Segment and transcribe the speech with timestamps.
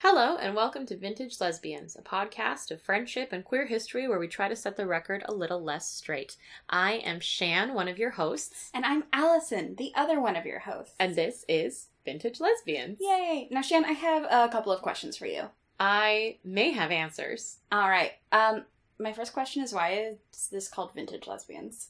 [0.00, 4.28] Hello, and welcome to Vintage Lesbians, a podcast of friendship and queer history where we
[4.28, 6.36] try to set the record a little less straight.
[6.68, 10.60] I am Shan, one of your hosts, And I'm Alison, the other one of your
[10.60, 10.94] hosts.
[11.00, 12.98] and this is Vintage Lesbians.
[13.00, 13.48] Yay!
[13.50, 15.44] Now, Shan, I have a couple of questions for you.
[15.80, 17.58] I may have answers.
[17.72, 18.12] All right.
[18.32, 18.64] Um,
[18.98, 19.92] my first question is why
[20.34, 21.88] is this called Vintage Lesbians?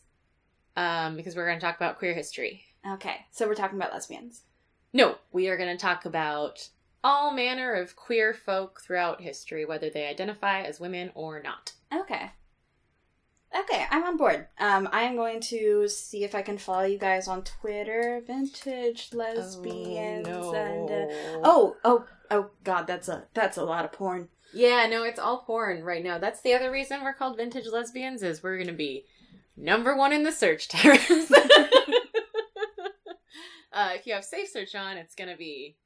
[0.76, 2.62] Um, because we're going to talk about queer history.
[2.88, 4.42] Okay, so we're talking about lesbians.
[4.92, 6.68] No, we are going to talk about
[7.02, 11.72] all manner of queer folk throughout history, whether they identify as women or not.
[11.94, 12.32] Okay.
[13.58, 14.48] Okay, I'm on board.
[14.58, 20.26] Um, I'm going to see if I can follow you guys on Twitter, Vintage Lesbians,
[20.28, 24.28] oh, and uh, oh, oh, oh, God, that's a that's a lot of porn.
[24.52, 26.18] Yeah, no, it's all porn right now.
[26.18, 29.06] That's the other reason we're called vintage lesbians is we're gonna be
[29.56, 31.30] number one in the search terms.
[33.72, 35.76] uh, if you have safe search on, it's gonna be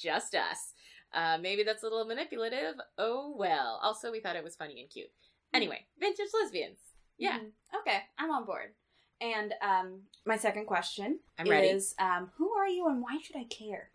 [0.00, 0.72] just us.
[1.12, 2.74] Uh, maybe that's a little manipulative.
[2.98, 3.80] Oh well.
[3.82, 5.10] Also, we thought it was funny and cute.
[5.52, 6.78] Anyway, vintage lesbians.
[7.18, 7.50] Yeah, Mhm.
[7.80, 8.74] Okay, I'm on board.
[9.20, 11.68] And um, my second question I'm ready.
[11.68, 13.90] is um, who are you and why should I care?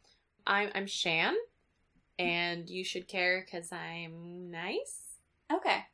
[0.46, 1.34] I'm I'm Shan,
[2.20, 5.18] and you should care because I'm nice.
[5.52, 5.86] Okay.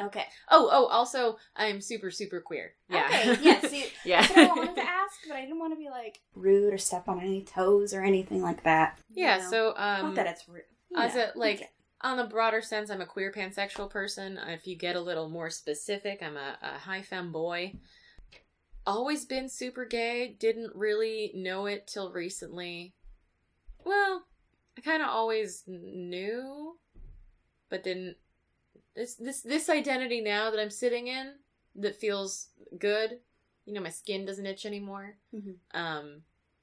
[0.00, 0.24] Okay.
[0.50, 2.72] Oh, oh, also I'm super super queer.
[2.88, 3.06] Yeah.
[3.06, 3.38] Okay.
[3.42, 3.60] Yeah.
[3.60, 4.20] See, yeah.
[4.22, 6.78] that's what I wanted to ask, but I didn't want to be like rude or
[6.78, 8.98] step on any toes or anything like that.
[9.12, 9.50] Yeah, know?
[9.50, 10.62] so um not that it's rude.
[10.90, 11.30] you as know.
[11.34, 11.70] a like
[12.02, 14.38] on a broader sense, I'm a queer pansexual person.
[14.48, 17.74] If you get a little more specific, I'm a, a high femme boy.
[18.86, 20.36] Always been super gay.
[20.38, 22.94] Didn't really know it till recently.
[23.84, 24.24] Well,
[24.78, 26.78] I kind of always knew,
[27.68, 28.16] but didn't.
[28.94, 31.34] This this this identity now that I'm sitting in
[31.76, 33.18] that feels good.
[33.66, 35.16] You know, my skin doesn't itch anymore.
[35.34, 35.56] Mhm.
[35.72, 36.22] Um,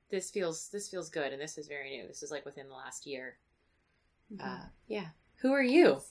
[0.09, 2.07] this feels this feels good, and this is very new.
[2.07, 3.37] This is like within the last year.
[4.33, 4.41] Mhm.
[4.43, 5.09] Uh, yeah.
[5.41, 6.01] Who are you?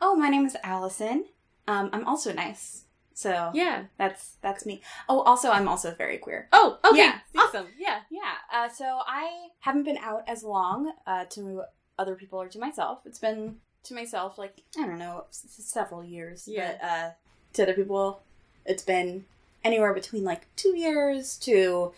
[0.00, 1.26] oh, my name is Alison.
[1.68, 2.84] Um, I'm also nice.
[3.14, 3.86] So Yeah.
[3.98, 4.82] that's that's me.
[5.08, 6.48] Oh, also I'm also very queer.
[6.52, 6.98] Oh, okay.
[6.98, 7.20] Yeah.
[7.36, 7.68] Awesome.
[7.78, 8.00] Yeah.
[8.10, 8.34] Yeah.
[8.52, 11.64] Uh, so I haven't been out as long uh, to
[11.98, 13.00] other people or to myself.
[13.06, 16.46] It's been to myself like I don't know several years.
[16.46, 16.76] Yeah.
[16.80, 17.10] But uh,
[17.54, 18.22] to other people,
[18.64, 19.24] it's been
[19.64, 21.92] anywhere between like two years to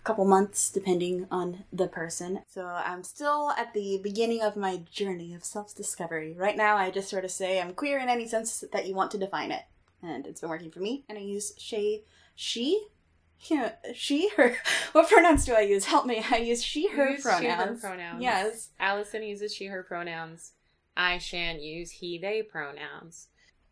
[0.00, 2.40] a couple months, depending on the person.
[2.48, 6.34] So I'm still at the beginning of my journey of self discovery.
[6.36, 9.10] Right now, I just sort of say I'm queer in any sense that you want
[9.12, 9.62] to define it,
[10.02, 11.04] and it's been working for me.
[11.08, 12.04] And I use she,
[12.34, 12.86] she.
[13.42, 14.56] Yeah, she, her.
[14.92, 15.84] What pronouns do I use?
[15.84, 16.24] Help me.
[16.28, 17.42] I use she, her You use pronouns.
[17.42, 18.20] She, her pronouns.
[18.20, 18.70] Yes.
[18.80, 20.52] Alison uses she, her pronouns.
[20.98, 23.28] I, Shan, use he, they pronouns.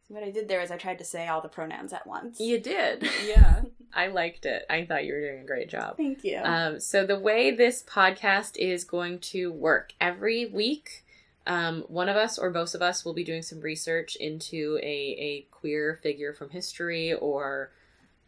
[0.06, 2.38] So what I did there is I tried to say all the pronouns at once.
[2.40, 3.08] You did.
[3.26, 3.62] Yeah.
[3.92, 4.64] I liked it.
[4.68, 5.96] I thought you were doing a great job.
[5.96, 6.38] Thank you.
[6.44, 11.04] Um, so the way this podcast is going to work every week,
[11.46, 14.86] um, one of us or both of us will be doing some research into a,
[15.18, 17.70] a queer figure from history or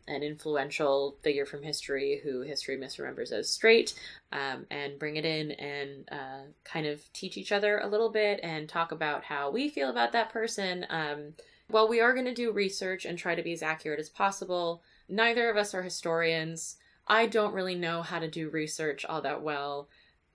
[0.08, 3.94] an influential figure from history who history misremembers as straight,
[4.32, 8.40] um, and bring it in and uh, kind of teach each other a little bit
[8.42, 10.86] and talk about how we feel about that person.
[10.90, 11.34] Um,
[11.68, 14.82] while we are going to do research and try to be as accurate as possible,
[15.08, 16.76] neither of us are historians.
[17.06, 19.88] I don't really know how to do research all that well.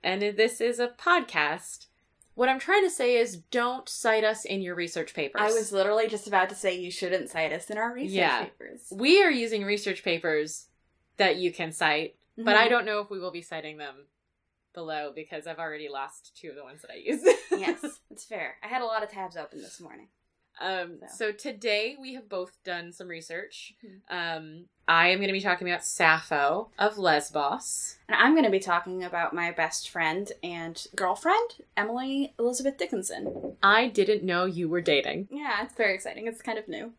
[0.03, 1.87] And this is a podcast.
[2.35, 5.39] What I'm trying to say is don't cite us in your research papers.
[5.41, 8.43] I was literally just about to say you shouldn't cite us in our research Yeah.
[8.45, 8.87] papers.
[8.91, 10.67] We are using research papers
[11.17, 12.57] that you can cite, but Mhm.
[12.57, 14.07] I don't know if we will be citing them
[14.73, 17.21] below because I've already lost two of the ones that I use.
[17.51, 18.57] yes, it's fair.
[18.63, 20.07] I had a lot of tabs open this morning.
[20.61, 21.07] Um, So.
[21.27, 23.73] so today we have both done some research.
[23.83, 24.01] Mhm.
[24.09, 27.97] Um, I am going to be talking about Sappho of Lesbos.
[28.07, 33.57] And I'm going to be talking about my best friend and girlfriend, Emily Elizabeth Dickinson.
[33.63, 35.29] I didn't know you were dating.
[35.31, 36.27] Yeah, it's very exciting.
[36.27, 36.93] It's kind of new.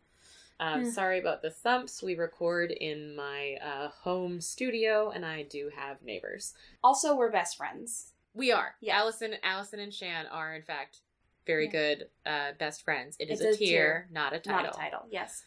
[0.59, 0.89] Um, Hmm.
[0.89, 2.01] Sorry about the thumps.
[2.01, 6.53] We record in my uh, home studio, and I do have neighbors.
[6.83, 8.13] Also, we're best friends.
[8.33, 8.75] We are.
[8.81, 8.97] Yeah.
[8.97, 11.01] Alison, Alison, and Shan are in fact
[11.45, 11.71] very Yeah.
[11.71, 13.15] good uh, best friends.
[13.19, 14.63] It is It's a, a tier, tier, not a title.
[14.63, 14.99] Not a title.
[15.09, 15.43] Yes.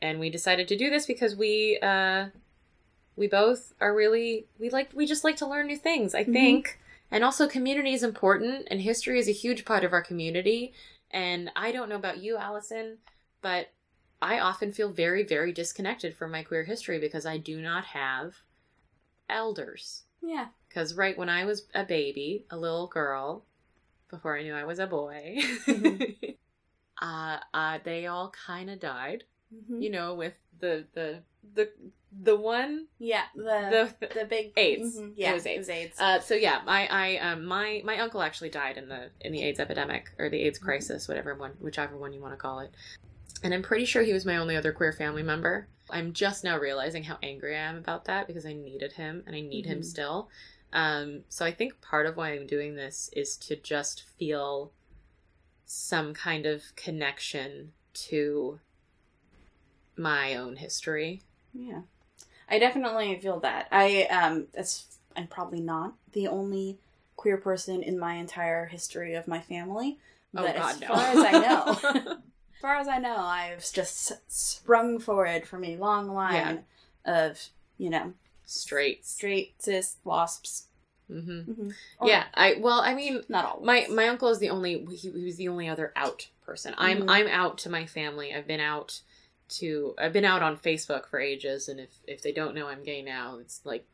[0.00, 2.26] And we decided to do this because we uh,
[3.16, 6.14] we both are really we like we just like to learn new things.
[6.14, 6.32] I Mhm.
[6.32, 6.78] think,
[7.10, 10.72] and also community is important, and history is a huge part of our community.
[11.10, 12.98] And I don't know about you, Alison,
[13.42, 13.70] but
[14.22, 18.42] I often feel very, very disconnected from my queer history because I do not have
[19.28, 20.04] elders.
[20.22, 20.48] Yeah.
[20.68, 23.44] Because right when I was a baby, a little girl,
[24.10, 25.38] before I knew I was a boy,
[27.02, 29.24] uh, uh, they all kind of died.
[29.54, 29.82] Mhm.
[29.82, 31.22] You know, with the the
[31.54, 31.70] the
[32.22, 34.96] the one Yeah, the the, the big AIDS.
[34.96, 35.68] Mhm, It was AIDS.
[35.68, 35.96] AIDS.
[35.98, 39.42] Uh, so yeah, my I um my my uncle actually died in the in the
[39.42, 42.72] AIDS epidemic or the AIDS crisis, whatever one, whichever one you want to call it.
[43.42, 45.68] And I'm pretty sure he was my only other queer family member.
[45.90, 49.34] I'm just now realizing how angry I am about that because I needed him and
[49.34, 49.84] I need him Mhm.
[49.84, 50.28] still.
[50.72, 54.72] Um, so I think part of why I'm doing this is to just feel
[55.64, 58.60] some kind of connection to
[59.96, 61.22] my own history.
[61.52, 61.82] Yeah.
[62.48, 63.68] I definitely feel that.
[63.70, 66.78] I um it's I'm probably not the only
[67.16, 69.98] queer person in my entire history of my family.
[70.36, 70.86] Oh But God, as no!
[70.88, 71.78] far as I know,
[72.54, 76.64] as far as I know, I've just sprung forward from a long line
[77.04, 77.40] of,
[77.76, 78.12] you know,
[78.50, 79.04] Straight.
[79.06, 80.66] straight cis wasps.
[81.08, 81.70] hmm Mm-hmm.
[82.04, 83.60] Yeah, I well, I mean, Not all.
[83.62, 86.74] my my uncle is the only he, he was the only other out person.
[86.78, 87.10] I'm Mhm.
[87.10, 88.34] I'm out to my family.
[88.34, 89.00] I've been out
[89.60, 92.82] to I've been out on Facebook for ages, and if if they don't know I'm
[92.82, 93.86] gay now, it's like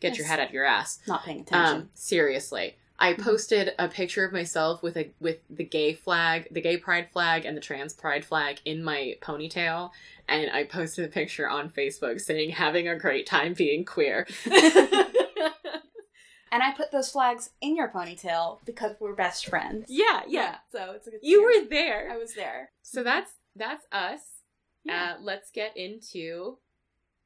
[0.00, 0.98] get your head out of your ass.
[1.06, 1.76] not paying attention.
[1.82, 2.76] Um, seriously.
[3.02, 3.22] I Mhm.
[3.24, 7.44] posted a picture of myself with a with the gay flag, the gay pride flag,
[7.44, 9.90] and the trans pride flag in my ponytail,
[10.28, 14.26] and I posted a picture on Facebook saying "having a great time being queer."
[16.52, 19.86] and I put those flags in your ponytail because we're best friends.
[19.88, 21.62] yeah, yeah, So it's a good you series.
[21.64, 22.10] were there.
[22.10, 22.70] I was there.
[22.82, 24.20] So that's that's us.
[24.84, 25.14] Yeah.
[25.18, 26.58] Uh, let's get into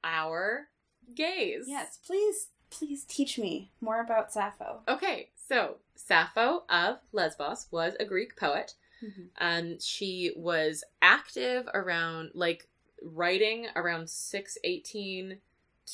[0.04, 0.68] our
[1.14, 1.64] gays.
[1.66, 4.82] yes, please, please teach me more about Sappho.
[4.88, 8.74] Okay, so Sappho of Lesbos was a Greek poet.
[9.02, 9.28] Mhm.
[9.38, 12.68] Um, she was active around like
[13.02, 15.40] writing around 618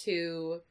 [0.04, 0.62] to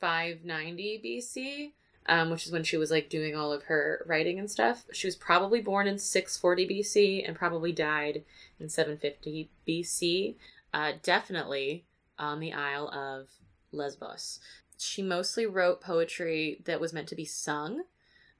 [0.00, 1.72] 590 BC.
[2.06, 4.86] Um, which is when she was like doing all of her writing and stuff.
[4.90, 8.24] She was probably born in 640 BC and probably died
[8.58, 10.36] in 750 BC.
[10.72, 11.84] Uh, definitely
[12.18, 13.28] on the Isle of
[13.70, 14.40] Lesbos.
[14.78, 17.84] She mostly wrote poetry that was meant to be sung,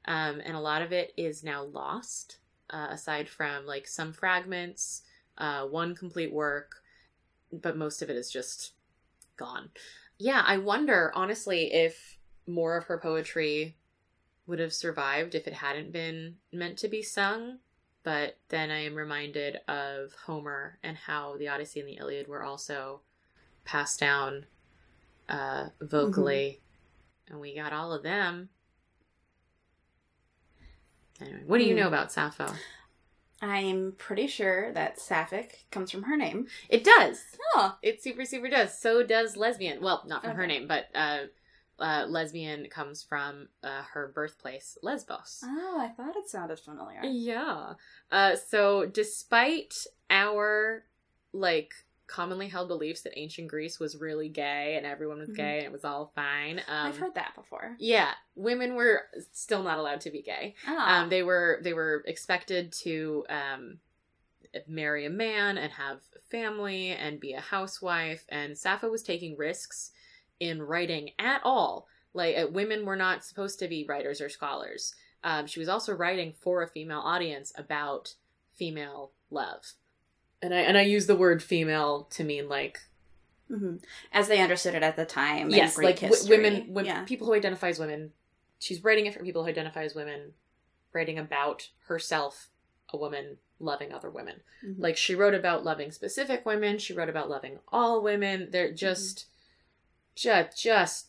[0.06, 2.38] um, and a lot of it is now lost,
[2.70, 5.02] uh, aside from like some fragments,
[5.38, 6.82] uh, one complete work,
[7.52, 8.72] but most of it is just
[9.36, 9.70] gone.
[10.18, 13.76] Yeah, I wonder, honestly, if more of her poetry
[14.46, 17.58] would have survived if it hadn't been meant to be sung.
[18.02, 22.42] But then I am reminded of Homer and how the Odyssey and the Iliad were
[22.42, 23.02] also
[23.64, 24.46] passed down
[25.28, 26.60] uh, vocally,
[27.28, 28.48] and we got all of them.
[31.20, 32.52] Anyway, what do you know about Sappho?
[33.42, 36.46] I'm pretty sure that Sapphic comes from her name.
[36.68, 37.24] It does.
[37.54, 38.78] Oh, It super super does.
[38.78, 39.80] So does lesbian.
[39.80, 40.58] Well, not from her Okay.
[40.58, 41.20] name, but uh,
[41.78, 45.40] uh, lesbian comes from uh, her birthplace, Lesbos.
[45.42, 47.00] oh, I thought it sounded familiar.
[47.02, 47.74] Yeah.
[48.12, 50.84] Uh, so despite our
[51.32, 51.72] like
[52.10, 55.36] commonly held beliefs that ancient Greece was really gay and everyone was Mhm.
[55.36, 56.58] gay and it was all fine.
[56.66, 57.76] Um, I've heard that before.
[57.78, 60.54] Yeah, women were still not allowed to be gay.
[60.66, 63.80] Ah, Um, they were they were expected to um,
[64.66, 68.24] marry a man and have a family and be a housewife.
[68.28, 69.92] And Sappho was taking risks
[70.40, 71.86] in writing at all.
[72.12, 74.94] Like uh, women were not supposed to be writers or scholars.
[75.22, 78.14] Um, she was also writing for a female audience about
[78.54, 79.74] female love.
[80.42, 82.80] And I and I use the word female to mean like
[83.48, 83.76] hmm
[84.12, 85.50] as they understood it at the time.
[85.50, 87.04] yes, like w- women, women Yeah.
[87.04, 88.12] people who identify as women.
[88.58, 90.32] She's writing it for people who identify as women,
[90.92, 92.48] writing about herself,
[92.92, 94.40] a woman loving other women.
[94.64, 94.76] Mhm.
[94.78, 96.78] Like she wrote about loving specific women.
[96.78, 98.42] She wrote about loving all women.
[98.42, 98.50] Mm-hmm.
[98.50, 99.26] They're just,
[100.14, 101.06] just, just.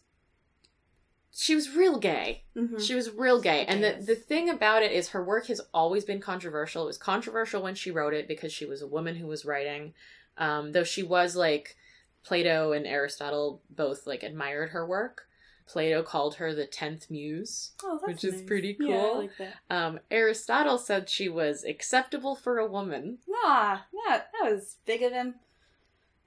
[1.34, 2.44] She was real gay.
[2.56, 2.80] Mhm.
[2.86, 3.66] She was real gay.
[3.66, 6.84] And the, the thing about it is her work has always been controversial.
[6.84, 9.94] It was controversial when she wrote it because she was a woman who was writing.
[10.38, 11.78] Um, though she was like
[12.24, 15.28] Plato and Aristotle both like admired her work.
[15.68, 17.72] Plato called her the tenth muse.
[17.82, 18.48] Oh, that's which is nice.
[18.48, 19.18] pretty Yeah, I cool.
[19.20, 19.54] like that.
[19.70, 23.20] Um, Aristotle said she was acceptable for a woman.
[23.46, 25.36] Ah, that that was big of him.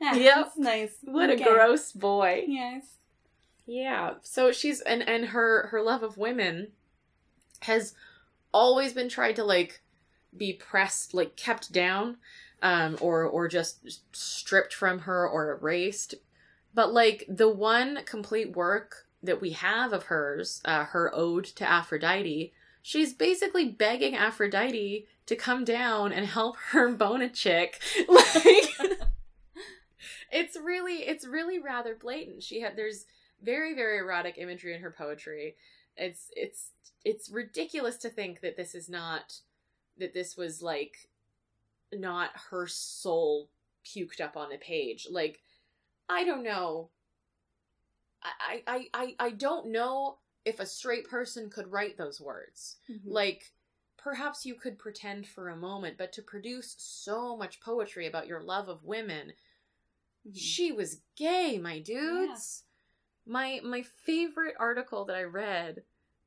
[0.01, 0.35] Yeah, Yep.
[0.37, 0.97] that's nice.
[1.03, 1.43] What Okay.
[1.45, 2.45] a gross boy.
[2.49, 2.87] Yes.
[3.67, 4.15] Yeah.
[4.23, 6.69] So she's and and her her love of women
[7.61, 7.95] has
[8.53, 9.81] always been tried to like
[10.37, 12.17] be pressed like kept down
[12.63, 16.15] um or or just stripped from her or erased.
[16.75, 21.69] But like the one complete work that we have of hers, uh, her ode to
[21.69, 22.53] Aphrodite,
[22.83, 27.81] she's basically begging Aphrodite to come down and help her bone a chick.
[28.09, 28.69] Like
[30.33, 32.43] it's really it's really rather blatant.
[32.43, 33.07] She had there's
[33.45, 35.57] very very erotic imagery in her poetry.
[35.97, 36.71] It's it's
[37.05, 39.41] it's ridiculous to think that this is not
[39.99, 41.09] that this was like
[41.93, 43.51] not her soul
[43.85, 45.07] puked up on the page.
[45.11, 45.41] Like
[46.09, 46.91] I don't know
[48.25, 52.77] I, I, I, I don't know if a straight person could write those words.
[52.91, 53.01] Mhm.
[53.05, 53.53] Like,
[53.97, 58.43] perhaps you could pretend for a moment, but to produce so much poetry about your
[58.43, 59.35] love of women,
[60.27, 60.37] Mhm.
[60.37, 62.65] she was gay, my dudes.
[63.27, 65.83] My my favorite article that I read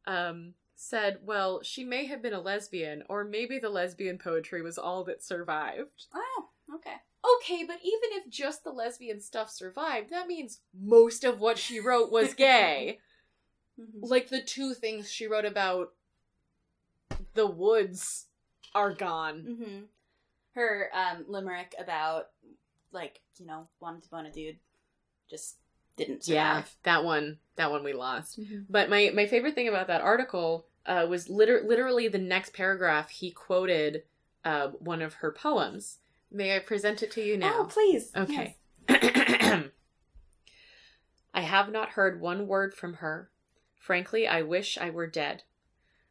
[0.05, 4.77] um said, well, she may have been a lesbian, or maybe the lesbian poetry was
[4.77, 6.05] all that survived.
[6.13, 6.95] Oh, okay.
[7.41, 11.79] Okay, but even if just the lesbian stuff survived, that means most of what she
[11.79, 12.99] wrote was gay.
[13.79, 14.09] Mhm.
[14.09, 15.93] like the two things she wrote about
[17.35, 18.25] the woods
[18.73, 19.55] are gone.
[19.59, 19.79] hmm
[20.53, 22.29] Her um, limerick about
[22.91, 24.57] like you know wanting to bone a dude
[25.29, 25.57] just
[25.97, 28.39] didn't Yeah, that one, that one we lost.
[28.39, 28.65] Mhm.
[28.69, 33.09] But my my favorite thing about that article uh, was liter- literally the next paragraph.
[33.09, 34.03] He quoted
[34.45, 35.97] uh, one of her poems.
[36.31, 37.55] May I present it to you now?
[37.59, 38.11] Oh, please.
[38.15, 38.55] Okay.
[38.89, 39.71] I
[41.41, 43.29] have not heard one word from her.
[43.75, 45.43] Frankly, I wish I were dead.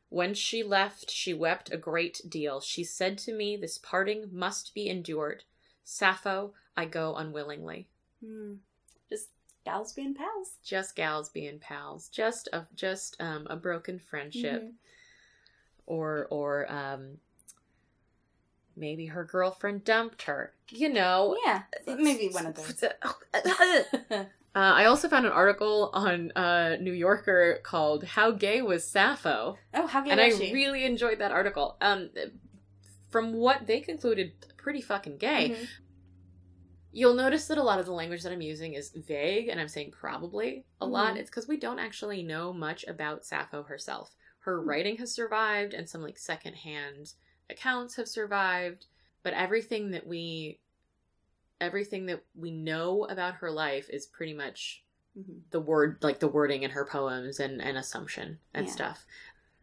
[0.08, 2.60] When she left, she wept a great deal.
[2.60, 5.44] She said to me, This parting must be endured.
[5.84, 7.88] Sappho, I go unwillingly.
[8.24, 8.58] Mm.
[9.10, 9.28] Just
[9.66, 10.52] gals being pals.
[10.64, 12.08] Just gals being pals.
[12.08, 14.62] Just a just um a broken friendship.
[14.62, 14.72] Mhm.
[15.86, 17.18] Or or um
[18.76, 20.52] maybe her girlfriend dumped her.
[20.70, 21.36] You know.
[21.44, 22.84] Yeah, maybe one of those.
[24.56, 29.58] Uh, I also found an article on uh, New Yorker called "How Gay Was Sappho,"
[29.74, 30.50] oh, how gay and I was she?
[30.50, 31.76] really enjoyed that article.
[31.82, 32.08] Um,
[33.10, 35.50] from what they concluded, pretty fucking gay.
[35.50, 35.68] Mhm.
[36.96, 39.68] You'll notice that a lot of the language that I'm using is vague, and I'm
[39.68, 41.14] saying probably a lot.
[41.14, 41.18] Mhm.
[41.18, 44.16] It's because we don't actually know much about Sappho herself.
[44.38, 44.68] Her Hmm.
[44.70, 47.12] writing has survived, and some like secondhand
[47.50, 48.86] accounts have survived,
[49.22, 50.58] but everything that we
[51.60, 54.82] everything that we know about her life is pretty much
[55.18, 55.42] Mhm.
[55.50, 58.72] the word like the wording in her poems and, and assumption and Yeah.
[58.72, 59.06] stuff.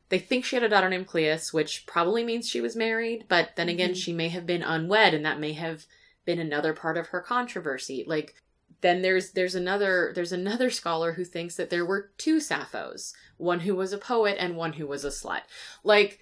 [0.10, 3.56] They think she had a daughter named Cleis, which probably means she was married, but
[3.56, 4.04] then again, Mhm.
[4.04, 5.88] she may have been unwed, and that may have
[6.26, 8.04] been another part of her controversy.
[8.08, 8.36] Like
[8.82, 13.62] then there's there's another there's another scholar who thinks that there were two Sapphos, one
[13.62, 15.42] who was a poet and one who was a slut.
[15.84, 16.20] Like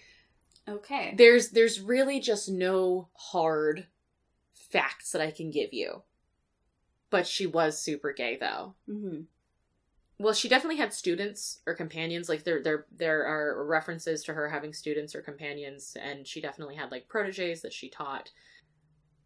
[0.67, 1.13] Okay.
[1.17, 3.87] there's there's really just no hard
[4.53, 6.03] facts that I can give you.
[7.09, 8.75] But she was super gay though.
[8.89, 9.21] Mm-hmm.
[10.19, 12.29] Well, she definitely had students or companions.
[12.29, 16.75] Like there, there, there are references to her having students or companions, and she definitely
[16.75, 18.29] had like proteges that she taught.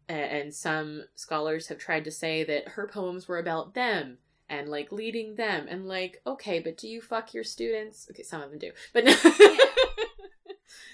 [0.08, 4.92] And some scholars have tried to say that her poems were about them and like
[4.92, 5.66] leading them.
[5.68, 8.06] And like, okay, but do you fuck your students?
[8.10, 9.14] Okay, some of them do, but no.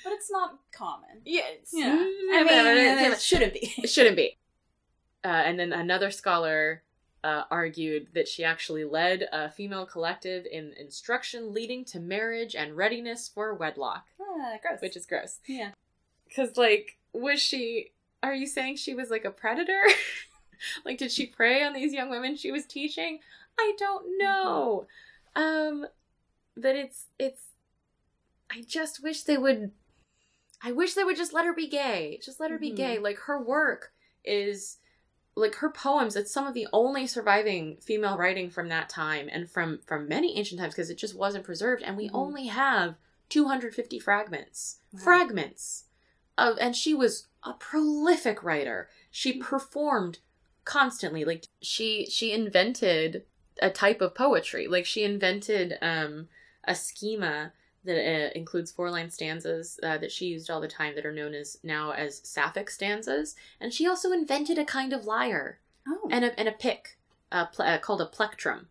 [0.04, 1.20] But it's not common.
[1.24, 1.92] yeah, it's- Yeah.
[1.94, 3.72] I mean, it shouldn't be.
[3.78, 4.36] it shouldn't be.
[5.24, 6.82] Uh, and then another scholar
[7.22, 12.76] uh, argued that she actually led a female collective in instruction leading to marriage and
[12.76, 14.80] readiness for wedlock, Ah, gross.
[14.80, 15.38] which is gross.
[15.46, 15.70] yeah.
[16.28, 17.92] Because, like, was she.
[18.22, 19.82] Are you saying she was like a predator?
[20.84, 23.18] like, did she prey on these young women she was teaching?
[23.58, 24.86] I don't know.
[25.34, 25.86] Um,
[26.56, 27.06] but it's.
[27.18, 27.42] it's.
[28.50, 29.72] I just wish they would.
[30.62, 32.20] I wish they would just let her be gay.
[32.22, 32.98] Just let her be gay.
[32.98, 33.92] Like, her work
[34.24, 34.78] is
[35.34, 39.50] like her poems it's some of the only surviving female writing from that time and
[39.50, 42.14] from from many ancient times because it just wasn't preserved and we Mhm.
[42.14, 42.96] only have
[43.30, 45.00] 250 fragments Wow.
[45.00, 45.84] fragments
[46.36, 49.42] of and she was a prolific writer she Mm-hmm.
[49.42, 50.18] performed
[50.64, 53.24] constantly like she she invented
[53.60, 56.28] a type of poetry like she invented um
[56.64, 57.52] a schema
[57.84, 61.12] that uh, includes four line stanzas uh, that she used all the time that are
[61.12, 65.58] known as now as sapphic stanzas and she also invented a kind of lyre
[65.88, 66.96] Oh, and a, and a pick
[67.32, 68.68] uh, uh, called a plectrum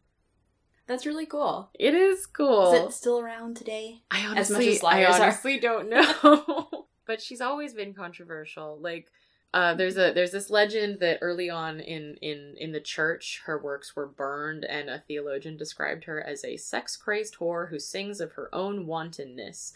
[0.87, 1.69] that's really cool.
[1.77, 4.01] it is cool Is it still around today?
[4.09, 5.25] I As honestly, much as liars I are.
[5.25, 6.85] honestly don't know.
[7.05, 8.77] but she's always been controversial.
[8.79, 9.11] Like,
[9.53, 13.57] uh, there's a there's this legend that early on in in in the church, her
[13.61, 18.21] works were burned, and a theologian described her as a sex crazed whore who sings
[18.21, 19.73] of her own wantonness,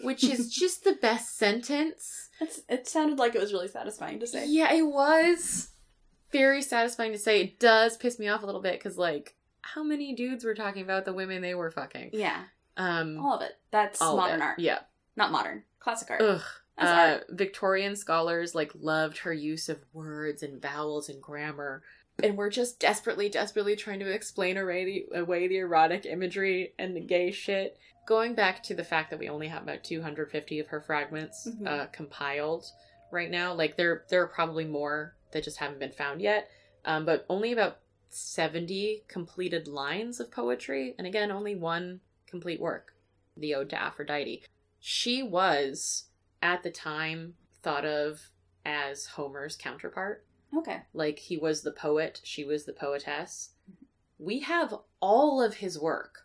[0.00, 2.30] which is just the best sentence.
[2.40, 4.46] It's, it sounded like it was really satisfying to say.
[4.46, 5.68] Yeah, it was
[6.32, 7.42] very satisfying to say.
[7.42, 9.34] It does piss me off a little bit because like.
[9.62, 12.10] How many dudes were talking about the women they were fucking?
[12.14, 12.44] Yeah,
[12.78, 13.52] Um, all of it.
[13.70, 14.58] That's modern art.
[14.58, 14.78] Yeah,
[15.14, 15.64] Not modern.
[15.80, 16.22] Classic art.
[16.22, 16.40] Ugh.
[16.88, 17.18] Uh.
[17.30, 21.82] Victorian scholars like loved her use of words and vowels and grammar,
[22.22, 26.96] and we're just desperately, desperately trying to explain away the, away the erotic imagery and
[26.96, 27.78] the gay shit.
[28.06, 31.66] Going back to the fact that we only have about 250 of her fragments Mhm.
[31.66, 32.64] uh, compiled
[33.10, 36.50] right now, like there there are probably more that just haven't been found yet,
[36.84, 42.94] um, but only about 70 completed lines of poetry, and again, only one complete work,
[43.36, 44.44] the Ode to Aphrodite.
[44.80, 46.06] She was,
[46.42, 48.28] at the time, thought of
[48.64, 50.24] as Homer's counterpart.
[50.56, 50.78] Okay.
[50.92, 53.50] Like he was the poet, she was the poetess.
[54.18, 56.22] We have all of his work,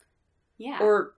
[0.58, 0.80] Yeah.
[0.82, 1.14] or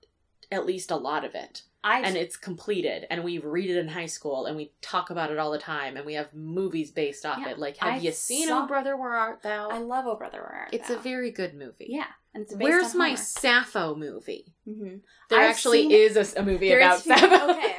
[0.51, 3.87] at least a lot of it, I and it's completed, and we read it in
[3.89, 7.25] high school, and we talk about it all the time, and we have movies based
[7.25, 7.59] off Yeah, it.
[7.59, 9.69] Like, have I you seen saw- Oh Brother Where Art Thou?
[9.69, 10.77] I love Oh Brother Where Art Thou.
[10.77, 11.87] it's a very good movie.
[11.89, 13.15] yeah, and it's based Where's my.
[13.15, 14.53] Sappho movie?
[14.67, 15.01] Mhm.
[15.29, 17.51] There I've actually seen- is a movie There about is- Sappho.
[17.53, 17.75] okay.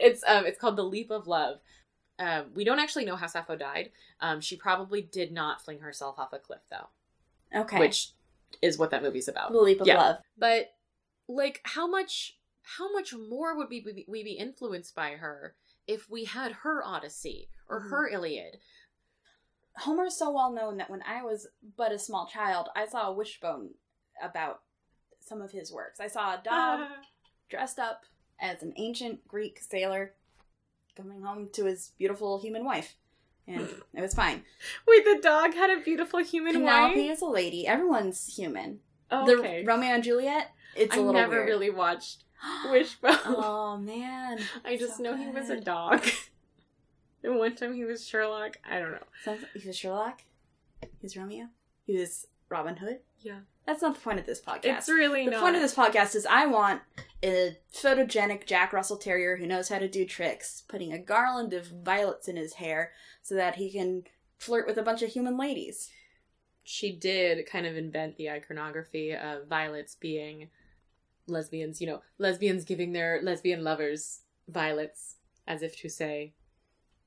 [0.00, 1.58] It's um it's called The Leap of Love.
[2.18, 3.90] Um, we don't actually know how Sappho died.
[4.20, 6.88] Um, she probably did not fling herself off a cliff though,
[7.60, 7.78] Okay.
[7.78, 8.10] which
[8.62, 9.52] is what that movie's about.
[9.52, 9.98] the leap of yeah.
[10.00, 10.16] love.
[10.38, 10.72] But
[11.28, 15.54] like, how much how much more would we be, we be influenced by her
[15.86, 17.90] if we had her Odyssey or Mhm.
[17.90, 18.56] her Iliad?
[19.78, 23.12] Homer's so well known that when I was but a small child, I saw a
[23.12, 23.74] wishbone
[24.22, 24.62] about
[25.20, 26.00] some of his works.
[26.00, 26.88] I saw a dog
[27.50, 28.04] dressed up
[28.40, 30.12] as an ancient Greek sailor
[30.96, 32.96] coming home to his beautiful human wife.
[33.48, 34.42] And it was fine.
[34.88, 37.10] Wait, the dog had a beautiful human Penelope wife.
[37.12, 37.66] is a lady.
[37.66, 38.80] Everyone's human.
[39.10, 39.64] Oh, The okay.
[39.64, 41.18] Romeo and Juliet, it's a I little bit.
[41.18, 41.48] I never weird.
[41.48, 42.24] really watched
[42.70, 43.16] Wishbone.
[43.26, 44.38] oh man.
[44.64, 46.04] I just So know he was a dog.
[47.22, 48.56] and one time he was Sherlock.
[48.68, 48.98] I don't know.
[49.24, 50.22] Sounds he was Sherlock.
[50.82, 51.46] He was Romeo.
[51.86, 53.00] He was Robin Hood.
[53.20, 53.40] Yeah.
[53.66, 54.78] That's not the point of this podcast.
[54.78, 55.40] It's really the not.
[55.40, 56.82] point of this podcast is I want
[57.22, 61.66] a photogenic Jack Russell Terrier who knows how to do tricks, putting a garland of
[61.66, 64.04] violets in his hair so that he can
[64.38, 65.90] flirt with a bunch of human ladies.
[66.62, 70.48] she did kind of invent the iconography of violets being
[71.26, 76.32] lesbians, you know, lesbians giving their lesbian lovers violets as if to say,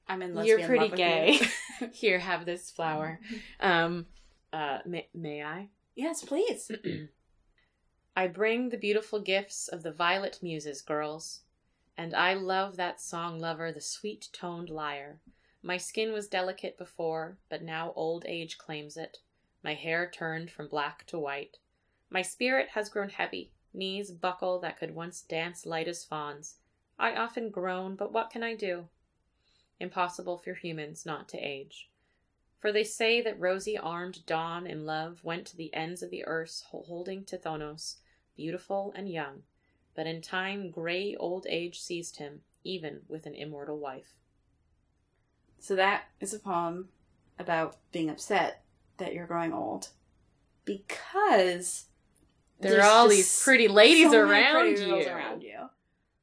[0.07, 1.39] I'm in You're pretty gay.
[1.79, 1.87] you.
[1.93, 3.19] Here, have this flower.
[3.59, 4.07] Um,
[4.53, 5.69] uh, may, may I?
[5.95, 6.71] yes, please.
[8.15, 11.41] I bring the beautiful gifts of the violet muses, girls.
[11.97, 15.19] And I love that song lover, the sweet toned lyre.
[15.61, 19.17] My skin was delicate before, but now old age claims it.
[19.63, 21.57] My hair turned from black to white.
[22.09, 26.55] My spirit has grown heavy, knees buckle that could once dance light as fawns.
[26.97, 28.87] I often groan, but what can I do?
[29.79, 31.89] Impossible for humans not to age.
[32.59, 36.25] For they say that rosy armed dawn in love went to the ends of the
[36.25, 37.95] earth holding Tithonus,
[38.35, 39.43] beautiful and young,
[39.95, 44.13] but in time gray old age seized him, even with an immortal wife.
[45.59, 46.89] So that is a poem
[47.37, 48.63] about being upset
[48.97, 49.89] that you're growing old
[50.65, 51.85] because
[52.59, 55.07] There are all these pretty ladies so around pretty you.
[55.07, 55.69] around you.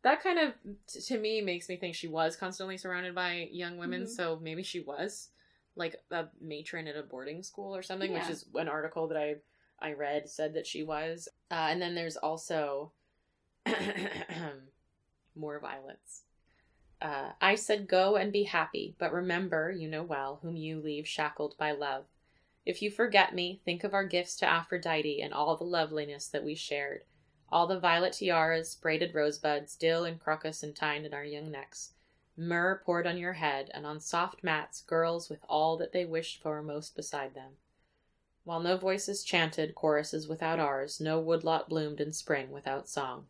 [0.03, 0.53] That kind of,
[0.87, 4.09] t- to me, makes me think she was constantly surrounded by young women, Mhm.
[4.09, 5.31] so maybe she was
[5.77, 8.21] like a matron at a boarding school or something, Yeah.
[8.21, 9.37] which is an article that I
[9.79, 11.29] I read said that she was.
[11.51, 12.93] Uh, and then there's also
[15.35, 16.23] more violence.
[17.01, 21.07] Uh, I said, Go and be happy, but remember, you know well, whom you leave
[21.07, 22.07] shackled by love.
[22.65, 26.43] If you forget me, think of our gifts to Aphrodite and all the loveliness that
[26.43, 27.03] we shared.
[27.53, 31.93] All the violet tiaras, braided rosebuds, dill and crocus and entwined in our young necks.
[32.37, 36.43] Myrrh poured on your head, and on soft mats, girls with all that they wished
[36.43, 37.53] for most beside them.
[38.45, 43.27] While no voices chanted choruses without ours, no woodlot bloomed in spring without song.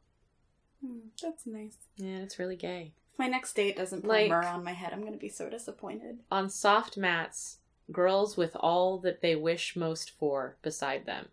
[0.84, 1.76] Hmm, that's nice.
[1.96, 2.92] Yeah, it's really gay.
[3.12, 5.48] If my next date doesn't put Like- myrrh on my head, I'm gonna be so
[5.48, 6.18] disappointed.
[6.30, 7.58] On soft mats,
[7.92, 11.28] girls with all that they wish most for beside them.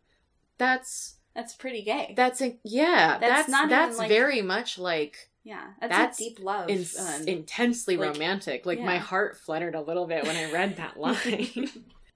[0.57, 2.13] That's That's pretty gay.
[2.15, 3.17] that's a yeah.
[3.17, 6.69] That's That's not that's, like- very much like yeah, that's, that's deep love.
[6.69, 8.65] in- um, intensely like, romantic.
[8.65, 11.69] Like my heart fluttered a little bit when I read that line.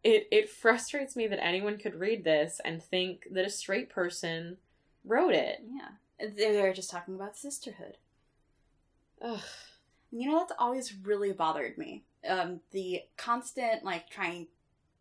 [0.04, 4.58] it it frustrates me that anyone could read this and think that a straight person
[5.04, 5.60] wrote it.
[5.66, 7.98] yeah, they're, they're just talking about sisterhood.
[9.22, 9.40] Ugh.
[10.12, 12.06] You know that's always really bothered me.
[12.28, 14.48] Um, the constant like trying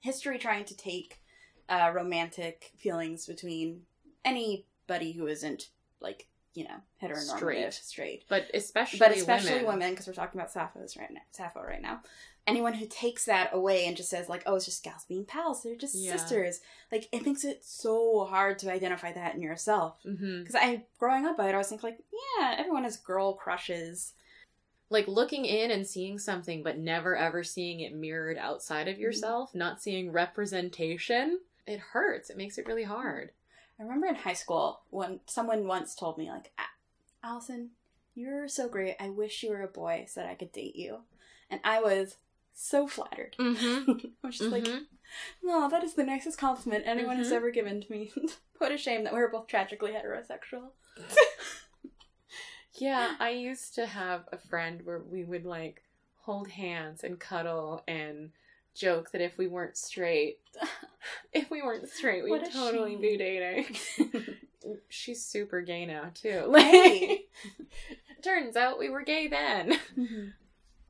[0.01, 1.21] history trying to take
[1.69, 3.83] uh, romantic feelings between
[4.25, 5.69] anybody who isn't
[6.01, 7.75] like you know heteronormative Straight.
[7.75, 8.25] straight.
[8.29, 9.91] But especially but especially women.
[9.91, 11.21] because we're talking about Sappho's right now.
[11.33, 12.01] Sappho right now.
[12.47, 15.63] Anyone who takes that away and just says like, "Oh, it's just gals being pals.
[15.63, 16.17] They're just Yeah.
[16.17, 16.61] sisters,"
[16.93, 19.99] like it makes it so hard to identify that in yourself.
[20.05, 21.99] Because I, growing up, I'd always think like,
[22.39, 24.13] "Yeah, everyone has girl crushes."
[24.89, 28.95] Like looking in and seeing something, but never ever seeing it mirrored outside Mm-hmm.
[28.95, 31.41] of yourself, not seeing representation.
[31.67, 32.31] It hurts.
[32.31, 33.33] It makes it really hard.
[33.79, 36.53] I remember in high school when someone once told me like,
[37.23, 37.71] "Alison,
[38.15, 38.97] you're so great.
[38.99, 41.01] I wish you were a boy so that I could date you."
[41.51, 42.17] And I was
[42.55, 43.37] so flattered.
[43.39, 44.07] Mm-hmm.
[44.25, 44.67] I'm just like,
[45.43, 47.33] no, that is the nicest compliment anyone has Mhm.
[47.37, 48.13] ever given to me.
[48.59, 50.71] what a shame that we're both tragically heterosexual.
[52.79, 55.83] Yeah, I used to have a friend where we would like
[56.19, 58.33] hold hands and cuddle and
[58.77, 60.39] joke that if we weren't straight,
[61.33, 63.01] if we weren't straight, we'd totally shame.
[63.01, 63.77] be dating.
[64.89, 66.53] She's super gay now too.
[66.57, 67.27] Hey.
[68.23, 69.79] turns out we were gay then.
[69.97, 70.33] Mhm.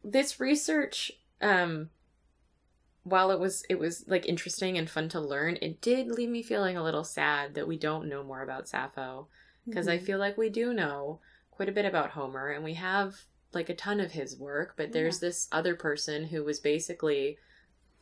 [0.02, 1.90] This research, um,
[3.02, 6.42] while it was it was like interesting and fun to learn, it did leave me
[6.42, 9.28] feeling a little sad that we don't know more about Sappho
[9.66, 10.02] because I Mhm.
[10.02, 11.20] feel like we do know
[11.50, 14.92] quite a bit about Homer and we have like a ton of his work, but
[14.92, 17.38] there's this other person who was basically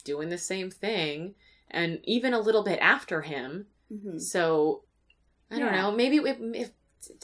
[0.05, 1.35] doing the same thing
[1.71, 3.67] and even a little bit after him.
[3.93, 4.21] Mhm.
[4.21, 4.83] So
[5.51, 6.71] I don't know, maybe if, if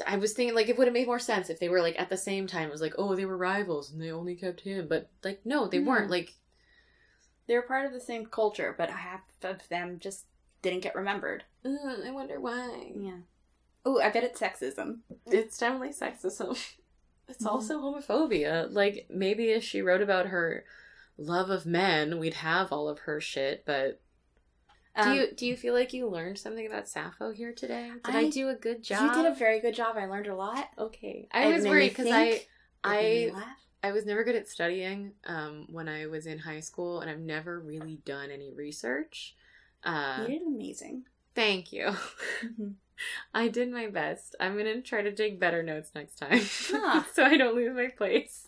[0.06, 2.10] I was thinking like it would have made more sense if they were like at
[2.10, 2.68] the same time.
[2.68, 5.66] It was like, oh, they were rivals and they only kept him, but like no,
[5.68, 5.90] they No.
[5.90, 6.10] weren't.
[6.10, 6.34] Like
[7.46, 10.26] They're part of the same culture, but half of them just
[10.62, 11.44] didn't get remembered.
[11.64, 12.92] "Uh, I wonder why.
[12.94, 13.18] Yeah.
[13.84, 14.98] Oh, I bet it's sexism.
[15.26, 16.58] It's definitely sexism.
[17.28, 17.50] It's Mhm.
[17.50, 18.66] also homophobia.
[18.72, 20.64] Like maybe if she wrote about her
[21.20, 23.64] love of men, we'd have all of her shit.
[23.66, 24.00] But
[24.96, 27.92] do Um, you do you feel like you learned something about Sappho here today?
[28.04, 29.14] Did I, I- do a good job?
[29.16, 29.96] You did a very good job.
[29.96, 30.68] I learned a lot.
[30.78, 31.28] okay.
[31.32, 32.48] I It was worried because I think.
[32.82, 33.56] It made me I laugh.
[33.82, 37.18] I was never good at studying um, when I was in high school, and I've
[37.20, 39.36] never really done any research.
[39.84, 41.04] Uh, you did amazing.
[41.34, 41.94] Thank you.
[43.34, 44.36] I did my best.
[44.38, 47.04] I'm gonna try to take better notes next time, Huh.
[47.14, 48.44] so I don't lose my place.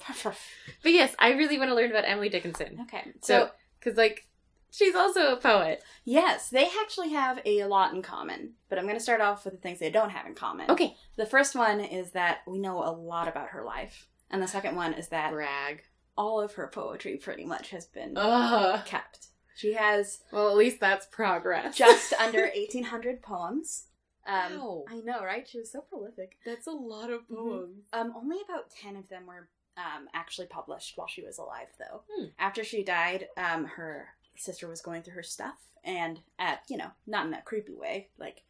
[0.82, 4.26] But yes, I really want to learn about Emily Dickinson okay, So- so because, like,
[4.70, 5.82] she's also a poet.
[6.04, 8.54] yes, they actually have a lot in common.
[8.68, 10.70] But I'm going to start off with the things they don't have in common.
[10.70, 14.48] Okay, The first one is that we know a lot about her life, and the
[14.48, 15.82] second one is that brag.
[16.16, 18.84] all of her poetry pretty much has been Ugh.
[18.84, 19.28] kept.
[19.54, 21.76] She has Well, at least that's progress.
[21.76, 23.84] just under 1,800 poems.
[24.26, 24.84] Um, Wow.
[24.90, 25.48] I know, right?
[25.48, 26.36] She was so prolific.
[26.44, 27.84] That's a lot of poems.
[27.92, 32.02] Um, only about 10 of them were um, actually published while she was alive, though.
[32.12, 32.24] Hmm.
[32.38, 36.90] After she died, um, her sister was going through her stuff, and at, you know,
[37.06, 38.42] not in that creepy way, like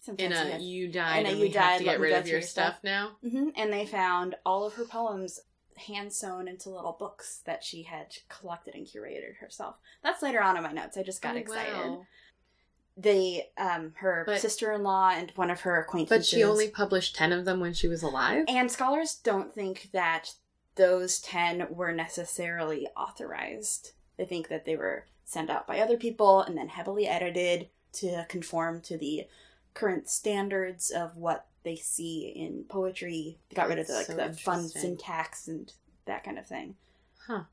[0.00, 1.84] sometimes In you a have- you died in a and you we have died, to
[1.84, 2.84] get rid of your stuff, stuff.
[2.84, 3.10] now.
[3.28, 5.40] hmm And they found all of her poems
[5.76, 9.76] hand sewn into little books that she had collected and curated herself.
[10.02, 10.96] That's later on in my notes.
[10.96, 11.72] I just got Oh, excited.
[11.74, 12.06] wow.
[12.94, 16.18] They, um, her sister-in-law and one of her acquaintances.
[16.30, 18.44] But she only published 10 of them when she was alive?
[18.48, 20.34] And scholars don't think that
[20.76, 23.92] those 10 were necessarily authorized.
[24.18, 28.24] I think that they were sent out by other people and then heavily edited to
[28.28, 29.26] conform to the
[29.74, 33.38] current standards of what they see in poetry.
[33.48, 35.72] They got rid of the, like So the fun syntax and
[36.06, 36.76] that kind of thing.
[37.26, 37.44] Huh.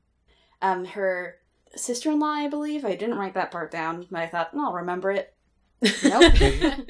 [0.62, 1.36] Um, her
[1.76, 2.84] sister-in-law, I believe.
[2.84, 5.34] I didn't write that part down, but I thought, oh, I'll remember it.
[6.04, 6.34] Nope.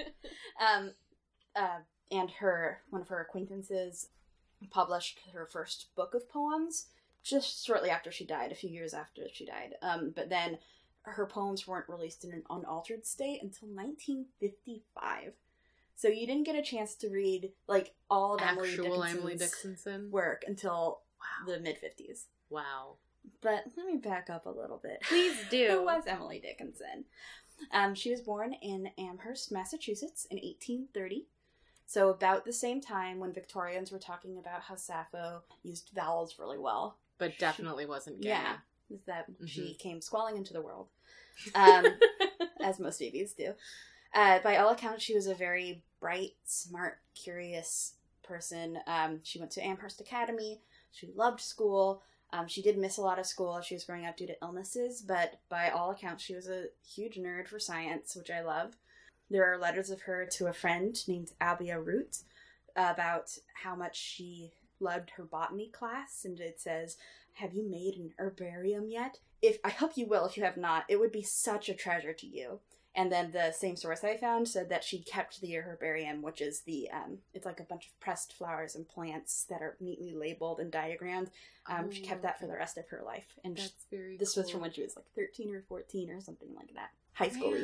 [0.61, 0.93] um,
[1.55, 1.79] uh,
[2.11, 4.09] and her one of her acquaintances
[4.71, 6.87] published her first book of poems
[7.23, 9.75] just shortly after she died, a few years after she died.
[9.83, 10.59] Um, but then
[11.03, 15.33] her poems weren't released in an unaltered state until 1955.
[15.97, 19.37] So you didn't get a chance to read like all of Emily Actual Dickinson's Emily
[19.37, 20.11] Dickinson?
[20.11, 21.53] work until Wow.
[21.55, 22.25] the mid 50s.
[22.49, 22.95] Wow.
[23.43, 25.03] But let me back up a little bit.
[25.03, 25.69] Please do.
[25.71, 27.05] Who was Emily Dickinson?
[27.73, 31.27] Um, she was born in Amherst, Massachusetts in 1830.
[31.91, 36.57] So, about the same time when Victorians were talking about how Sappho used vowels really
[36.57, 36.99] well.
[37.19, 38.29] But definitely wasn't gay.
[38.29, 38.59] Yeah.
[38.91, 39.79] Is that she Mhm.
[39.81, 40.87] came squalling into the world,
[41.57, 41.99] um,
[42.61, 43.57] as most babies do.
[44.15, 48.79] Uh, by all accounts, she was a very bright, smart, curious person.
[48.87, 50.63] Um, she went to Amherst Academy.
[50.93, 52.05] She loved school.
[52.33, 54.39] Um, she did miss a lot of school as she was growing up due to
[54.41, 58.77] illnesses, but by all accounts, she was a huge nerd for science, which I love.
[59.31, 62.25] There are letters of her to a friend named Abiah Root
[62.75, 66.97] about how much she loved her botany class, and it says,
[67.35, 69.21] "Have you made an herbarium yet?
[69.41, 70.27] If I hope you will.
[70.27, 72.61] If you have not, it would be such a treasure to you."
[73.01, 76.61] And then the same source I found said that she kept the herbarium, which is
[76.63, 80.61] the um, it's like a bunch of pressed flowers and plants that are neatly labeled
[80.61, 81.31] and diagrammed.
[81.67, 84.17] Um, she Oh, kept that for the rest of her life, and sh- That's very
[84.19, 87.29] this was from when she was like thirteen or fourteen or something like that, high
[87.31, 87.55] school.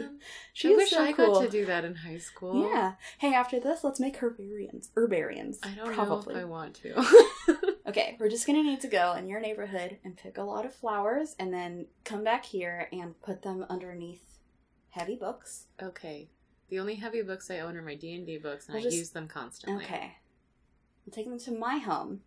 [0.55, 1.35] She I is wish so I cool.
[1.35, 2.71] got to do that in high school.
[2.71, 2.93] Yeah.
[3.19, 4.89] Hey, after this, let's make herbariums.
[4.97, 5.59] Herbariums.
[5.63, 6.33] I don't Probably.
[6.35, 7.05] know if I want to.
[7.89, 10.75] Okay, we're just gonna need to go in your neighborhood and pick a lot of
[10.75, 14.25] flowers, and then come back here and put them underneath
[14.97, 15.67] heavy books.
[15.83, 16.29] okay.
[16.69, 18.87] The only heavy books I own are my D and D books, and We'll I
[18.87, 19.85] just- use them constantly.
[19.85, 20.17] Okay.
[21.07, 22.23] I'll take them to my home,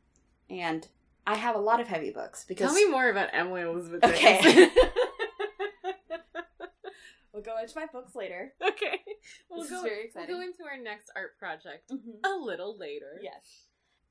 [0.50, 0.88] and
[1.28, 4.04] I have a lot of heavy books because Tell me more about Emily Elizabeth.
[4.06, 4.70] Okay.
[7.32, 8.54] We'll go into my books later.
[8.62, 9.00] okay.
[9.50, 12.26] We'll This go, is very we'll go into our next art project mm-hmm.
[12.26, 13.20] a little later.
[13.22, 13.66] Yes.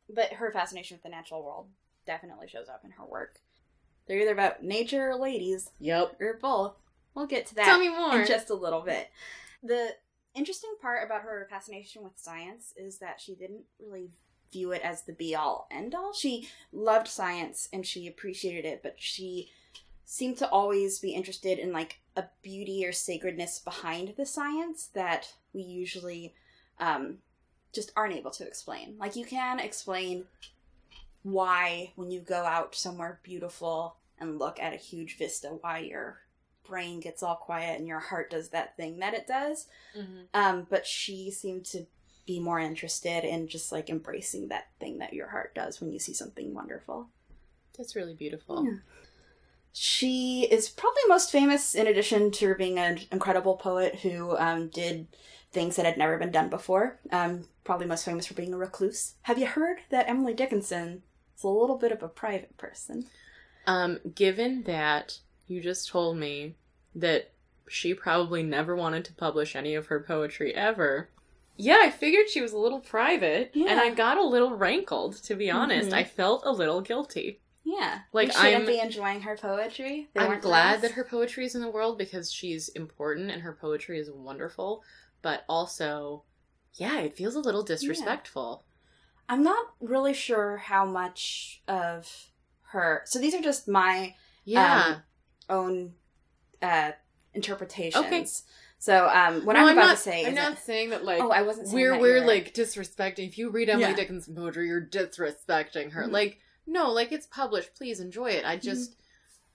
[0.08, 1.66] But her fascination with the natural world
[2.06, 3.40] definitely shows up in her work.
[4.06, 6.16] They're either about nature or ladies, Yep.
[6.20, 6.76] or both.
[7.18, 8.20] We'll get to that Tell me more.
[8.20, 9.10] in just a little bit.
[9.64, 9.88] The
[10.36, 14.12] interesting part about her fascination with science is that she didn't really
[14.52, 16.12] view it as the be all end all.
[16.12, 19.50] She loved science and she appreciated it, but she
[20.04, 25.34] seemed to always be interested in like a beauty or sacredness behind the science that
[25.52, 26.34] we usually
[26.78, 27.18] um,
[27.72, 28.94] just aren't able to explain.
[28.96, 30.24] Like you can explain
[31.24, 36.20] why when you go out somewhere beautiful and look at a huge vista, why your
[36.68, 39.66] brain gets all quiet and your heart does that thing that it does.
[39.96, 40.26] Mhm.
[40.34, 41.86] Um, but she seemed to
[42.26, 45.98] be more interested in just like embracing that thing that your heart does when you
[45.98, 47.08] see something wonderful.
[47.76, 48.64] That's really beautiful.
[48.64, 48.78] Yeah.
[49.72, 55.06] She is probably most famous in addition to being an incredible poet who um, did
[55.52, 56.98] things that had never been done before.
[57.10, 59.14] Um, probably most famous for being a recluse.
[59.22, 61.02] Have you heard that Emily Dickinson
[61.36, 63.06] is a little bit of a private person?
[63.66, 66.56] Um, given that you just told me
[66.94, 67.32] that
[67.68, 71.10] she probably never wanted to publish any of her poetry ever.
[71.56, 75.34] Yeah, I figured she was a little private, and I got a little rankled, to
[75.34, 75.90] be honest.
[75.90, 75.94] Mhm.
[75.94, 77.40] I felt a little guilty.
[77.64, 80.08] Yeah, Like, shouldn't I'm- be enjoying her poetry.
[80.14, 80.80] They I'm glad nice.
[80.82, 84.82] that her poetry is in the world because she's important and her poetry is wonderful,
[85.20, 86.24] but also,
[86.74, 88.64] yeah, it feels a little disrespectful.
[89.28, 92.30] I'm not really sure how much of
[92.68, 93.02] her.
[93.04, 95.00] So these are just my Yeah.
[95.50, 95.94] own
[96.62, 96.92] uh,
[97.34, 98.04] interpretations.
[98.06, 98.26] Okay.
[98.80, 101.20] So um, what No, I'm about not, to say I'm is not saying that like
[101.20, 101.72] oh, I wasn't.
[101.72, 103.26] We're we're like disrespecting.
[103.26, 103.94] If you read Emily Yeah.
[103.96, 106.04] Dickinson poetry, you're disrespecting her.
[106.04, 106.12] Mhm.
[106.12, 107.74] Like no, like it's published.
[107.74, 108.44] Please enjoy it.
[108.44, 108.64] I Mm-hmm.
[108.64, 108.94] just,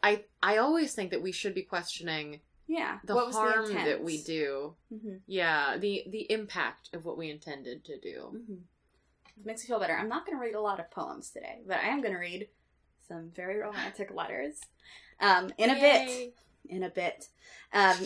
[0.01, 2.97] I I always think that we should be questioning yeah.
[3.05, 4.75] the what harm the that we do.
[4.89, 8.43] hmm Yeah, the the impact of what we intended to do.
[8.45, 8.53] hmm
[9.37, 9.95] It makes me feel better.
[9.97, 12.19] I'm not going to read a lot of poems today, but I am going to
[12.19, 12.49] read
[13.07, 14.59] some very romantic letters.
[15.19, 16.33] Um, in a bit.
[16.69, 17.27] In a bit.
[17.73, 17.97] Um,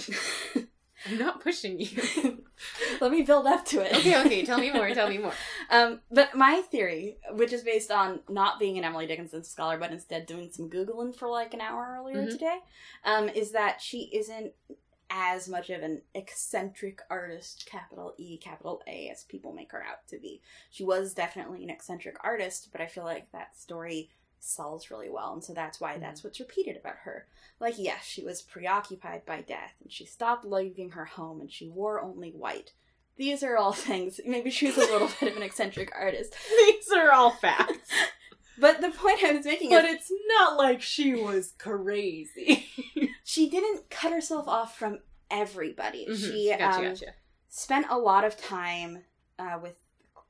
[1.05, 2.43] I'm not pushing you.
[3.01, 3.95] let me build up to it.
[3.97, 4.43] okay, okay.
[4.45, 4.89] Tell me more.
[4.93, 5.33] Tell me more.
[5.69, 9.91] Um, but my theory, which is based on not being an Emily Dickinson scholar, but
[9.91, 12.31] instead doing some Googling for like an hour earlier Mhm.
[12.31, 12.59] today,
[13.03, 14.53] um, is that she isn't
[15.09, 20.07] as much of an eccentric artist, capital E, capital A, as people make her out
[20.07, 20.41] to be.
[20.69, 25.33] She was definitely an eccentric artist, but I feel like that story sells really well,
[25.33, 27.25] and so that's why that's what's repeated about her.
[27.59, 31.67] Like, yes, she was preoccupied by death, and she stopped leaving her home, and she
[31.69, 32.73] wore only white.
[33.17, 34.19] These are all things.
[34.25, 36.35] Maybe she was a little bit of an eccentric artist.
[36.65, 37.89] These are all facts.
[38.59, 42.65] But the point I was making But is it's not like she was crazy.
[43.23, 44.97] she didn't cut herself off from
[45.29, 46.05] everybody.
[46.15, 46.59] She Mm-hmm.
[46.59, 47.05] gotcha, um, gotcha.
[47.49, 49.03] spent a lot of time
[49.37, 49.75] uh, with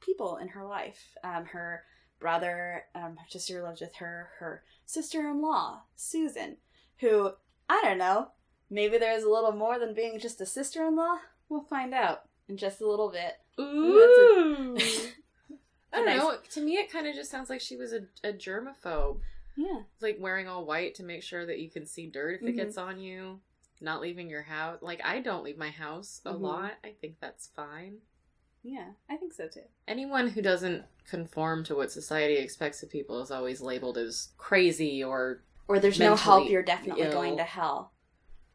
[0.01, 1.15] people in her life.
[1.23, 1.83] Um, her
[2.19, 6.57] brother, um, her sister lived with her, her sister in law, Susan,
[6.99, 7.31] who,
[7.69, 8.29] I don't know,
[8.69, 11.17] maybe there's a little more than being just a sister in law.
[11.49, 13.33] We'll find out in just a little bit.
[13.59, 14.77] Ooh.
[15.93, 16.37] I don't nice- know.
[16.51, 19.19] To me, it kind of just sounds like she was a, a germaphobe.
[19.55, 19.81] Yeah.
[20.01, 22.57] Like wearing all white to make sure that you can see dirt if it Mhm.
[22.57, 23.39] gets on you.
[23.79, 24.79] Not leaving your house.
[24.81, 26.41] Like, I don't leave my house a Mhm.
[26.41, 26.73] lot.
[26.83, 27.99] I think that's fine.
[28.69, 29.61] Yeah, I think so too.
[29.87, 35.01] Anyone who doesn't conform to what society expects of people is always labeled as crazy
[35.01, 37.11] or Or there's no help, you're definitely ill.
[37.13, 37.93] going to hell.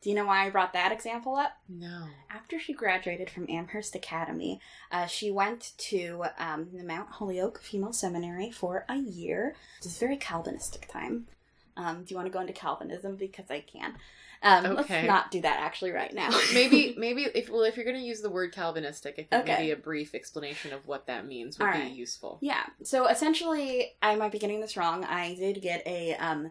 [0.03, 1.53] Do you know why I brought that example up?
[1.69, 2.09] no.
[2.29, 7.93] After she graduated from Amherst Academy, uh, she went to um, the Mount Holyoke Female
[7.95, 9.55] Seminary for a year.
[9.79, 11.29] It was a very Calvinistic time.
[11.77, 13.17] Um, do you want to go into Calvinism?
[13.17, 13.95] Because I can.
[14.43, 14.95] Um, Okay.
[14.95, 16.31] Let's not do that actually right now.
[16.55, 19.57] maybe maybe if well if you're going to use the word Calvinistic, I think Okay.
[19.59, 21.93] maybe a brief explanation of what that means would All be right.
[21.93, 22.39] useful.
[22.41, 22.65] Yeah.
[22.83, 25.05] So essentially, I might be getting this wrong.
[25.05, 26.51] I did get a um,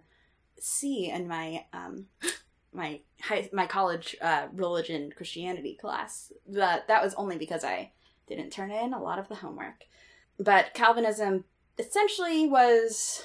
[0.59, 2.05] C in my um,
[2.73, 6.31] my high, my college uh, religion Christianity class.
[6.47, 7.91] But that was only because I
[8.27, 9.83] didn't turn in a lot of the homework.
[10.39, 11.43] But Calvinism
[11.77, 13.23] essentially was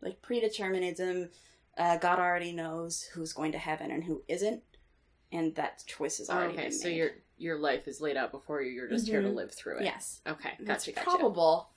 [0.00, 1.30] like predeterminism.
[1.78, 4.62] Uh, God already knows who's going to heaven and who isn't,
[5.32, 6.96] and that choice is already okay, so made.
[6.96, 8.72] your your life is laid out before you.
[8.72, 9.34] You're just here to Mhm.
[9.34, 9.84] live through it.
[9.84, 10.20] yes.
[10.26, 11.08] Okay, And gotcha, it's gotcha.
[11.08, 11.70] probable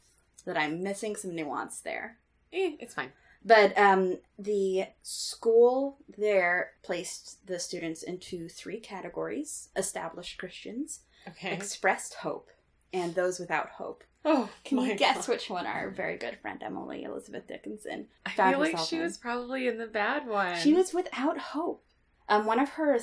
[0.45, 2.17] that I'm missing some nuance there.
[2.51, 3.13] Eh, it's fine.
[3.45, 11.51] But um, the school there placed the students into three categories established Christians, Okay.
[11.53, 12.49] expressed hope,
[12.91, 14.03] and those without hope.
[14.23, 15.33] Oh, Can you guess God.
[15.33, 18.07] which one our very good friend Emily Elizabeth Dickinson?
[18.25, 19.03] I feel like she in?
[19.03, 20.57] was probably in the bad one.
[20.57, 21.83] She was without hope.
[22.29, 22.97] Um, one of her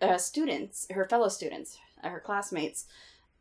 [0.00, 2.84] uh, students, her fellow students, uh, her classmates,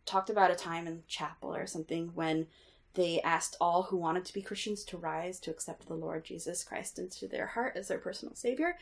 [0.05, 2.47] talked about a time in chapel or something when
[2.95, 6.63] they asked all who wanted to be Christians to rise to accept the Lord Jesus
[6.63, 8.77] Christ into their heart as their personal savior.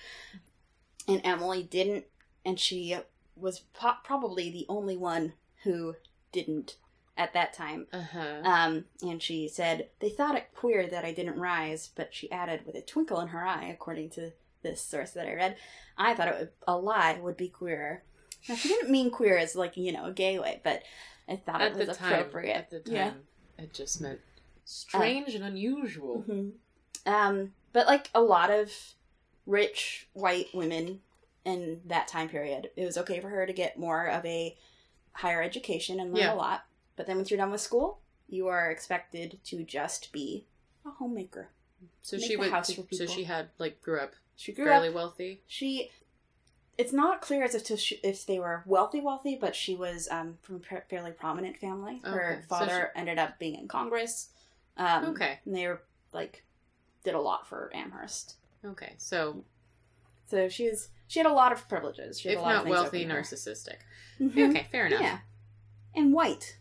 [1.08, 2.06] And Emily didn't,
[2.46, 2.96] and she
[3.36, 5.96] was po- probably the only one who
[6.32, 6.78] didn't
[7.20, 7.86] at that time.
[7.94, 8.42] Uh huh.
[8.44, 12.66] Um, and she said, They thought it queer that I didn't rise, but she added
[12.66, 14.32] with a twinkle in her eye, according to
[14.64, 15.56] this source that I read,
[15.98, 18.04] I thought it would, a lie would be queerer.
[18.48, 20.82] Now, she didn't mean queer as, like, you know, a gay way, but
[21.28, 22.56] I thought at it was time, appropriate.
[22.56, 23.14] at the time, Yeah.
[23.58, 24.20] it just meant
[24.66, 26.24] strange and unusual.
[26.28, 26.54] Mhm.
[27.06, 28.72] Um, but, like, a lot of
[29.46, 31.02] rich white women
[31.46, 34.58] in that time period, it was okay for her to get more of a
[35.14, 36.34] higher education and learn Yeah.
[36.34, 36.66] a lot.
[37.00, 40.44] But then once you're done with school, you are expected to just be
[40.86, 41.48] a homemaker.
[42.02, 42.52] So Make she would.
[42.52, 44.96] house for So she had like grew up She grew fairly up.
[44.96, 45.40] wealthy.
[45.48, 45.92] She.
[46.78, 50.10] It's not clear as if to sh- if they were wealthy, wealthy, but she was
[50.12, 52.02] um, from a fa- fairly prominent family.
[52.04, 54.32] Her Okay, so father ended up being in Congress.
[54.76, 55.40] Um, Okay.
[55.46, 55.82] and they were
[56.12, 56.44] like
[57.06, 58.36] did a lot for Amherst.
[58.66, 59.46] Okay, so
[60.28, 62.20] So she was she had a lot of privileges.
[62.20, 63.78] She had if a lot not wealthy, to narcissistic.
[64.20, 64.50] Mhm.
[64.50, 65.00] Okay, fair enough.
[65.02, 65.20] Yeah,
[65.96, 66.58] and white,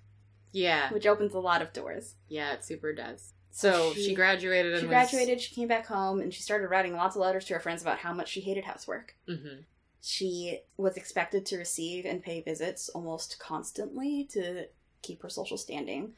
[0.52, 2.14] Yeah, which opens a lot of doors.
[2.28, 3.32] yeah, it super does.
[3.50, 5.40] So she, She- graduated and She was- graduated.
[5.40, 7.98] She came back home, and she started writing lots of letters to her friends about
[7.98, 9.16] how much she hated housework.
[9.28, 9.64] Mhm.
[10.00, 14.68] She was expected to receive and pay visits almost constantly to
[15.02, 16.14] keep her social standing.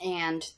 [0.00, 0.50] And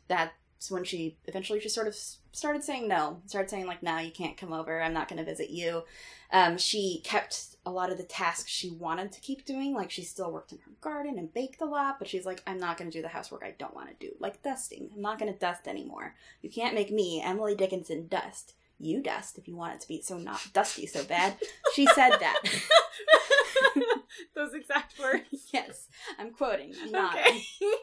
[0.58, 1.94] that's when she eventually just sort of
[2.32, 3.22] started saying no.
[3.26, 4.82] Started saying, like, no, you can't come over.
[4.82, 5.84] I'm not going to visit you.
[6.32, 9.72] Um, she kept a lot of the tasks she wanted to keep doing.
[9.72, 12.58] Like, she still worked in her garden and baked a lot, but she's like, I'm
[12.58, 14.12] not going to do the housework I don't want to do.
[14.18, 14.90] Like dusting.
[14.96, 16.16] I'm not going to dust anymore.
[16.42, 18.54] You can't make me, Emily Dickinson, dust.
[18.80, 21.36] You dust if you want it to be so not dusty so bad.
[21.74, 22.40] She said that.
[24.34, 25.24] Those exact words.
[25.52, 26.74] yes, I'm quoting.
[26.80, 27.16] I'm not.
[27.16, 27.42] Okay.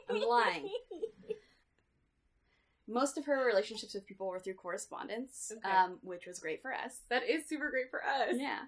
[0.09, 0.69] I'm lying.
[2.87, 5.69] Most of her relationships with people were through correspondence, Okay.
[5.75, 6.99] um, which was great for us.
[7.09, 8.35] That is super great for us.
[8.35, 8.59] Yeah.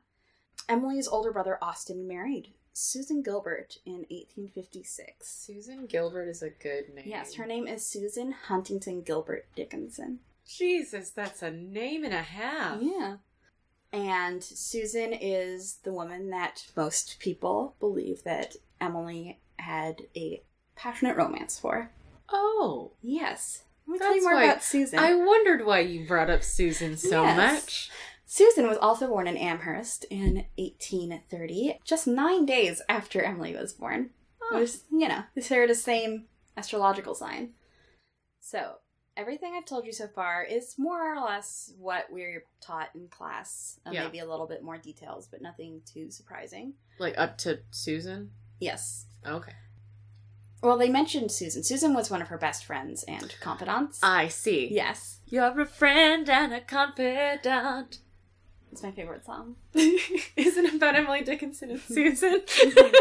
[0.70, 5.28] Emily's older brother Austin married Susan Gilbert in 1856.
[5.28, 7.06] Susan Gilbert is a good name.
[7.08, 10.20] Yes, her name is Susan Huntington Gilbert Dickinson.
[10.46, 12.82] Jesus, that's a name and a half.
[12.82, 13.18] Yeah.
[13.94, 20.42] And Susan is the woman that most people believe that Emily had a
[20.76, 21.92] passionate romance for.
[22.30, 23.64] Oh, Yes.
[23.88, 25.00] Let me tell you more why about Susan.
[25.00, 27.38] I wondered why you brought up Susan so Yes.
[27.38, 27.90] much.
[28.26, 34.10] Susan was also born in Amherst in 1830, just nine days after Emily was born.
[34.52, 34.60] Oh.
[34.60, 36.26] Was, you know, they share the same
[36.58, 37.54] astrological sign.
[38.42, 38.76] So,
[39.16, 43.80] everything I've told you so far is more or less what we're taught in class.
[43.86, 44.04] Uh, Yeah.
[44.04, 46.74] Maybe a little bit more details, but nothing too surprising.
[47.00, 48.32] Like up to Susan?
[48.60, 49.06] Yes.
[49.26, 49.54] Okay.
[50.64, 51.64] Well, they mentioned Susan.
[51.64, 54.00] Susan was one of her best friends and confidants.
[54.02, 54.68] I see.
[54.72, 55.20] yes.
[55.28, 58.00] You're a friend and a confidant.
[58.72, 59.56] It's my favorite song.
[59.74, 62.42] Isn't it about Emily Dickinson and Susan?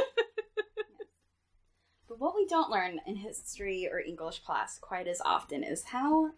[2.09, 6.31] But what we don't learn in history or English class quite as often is how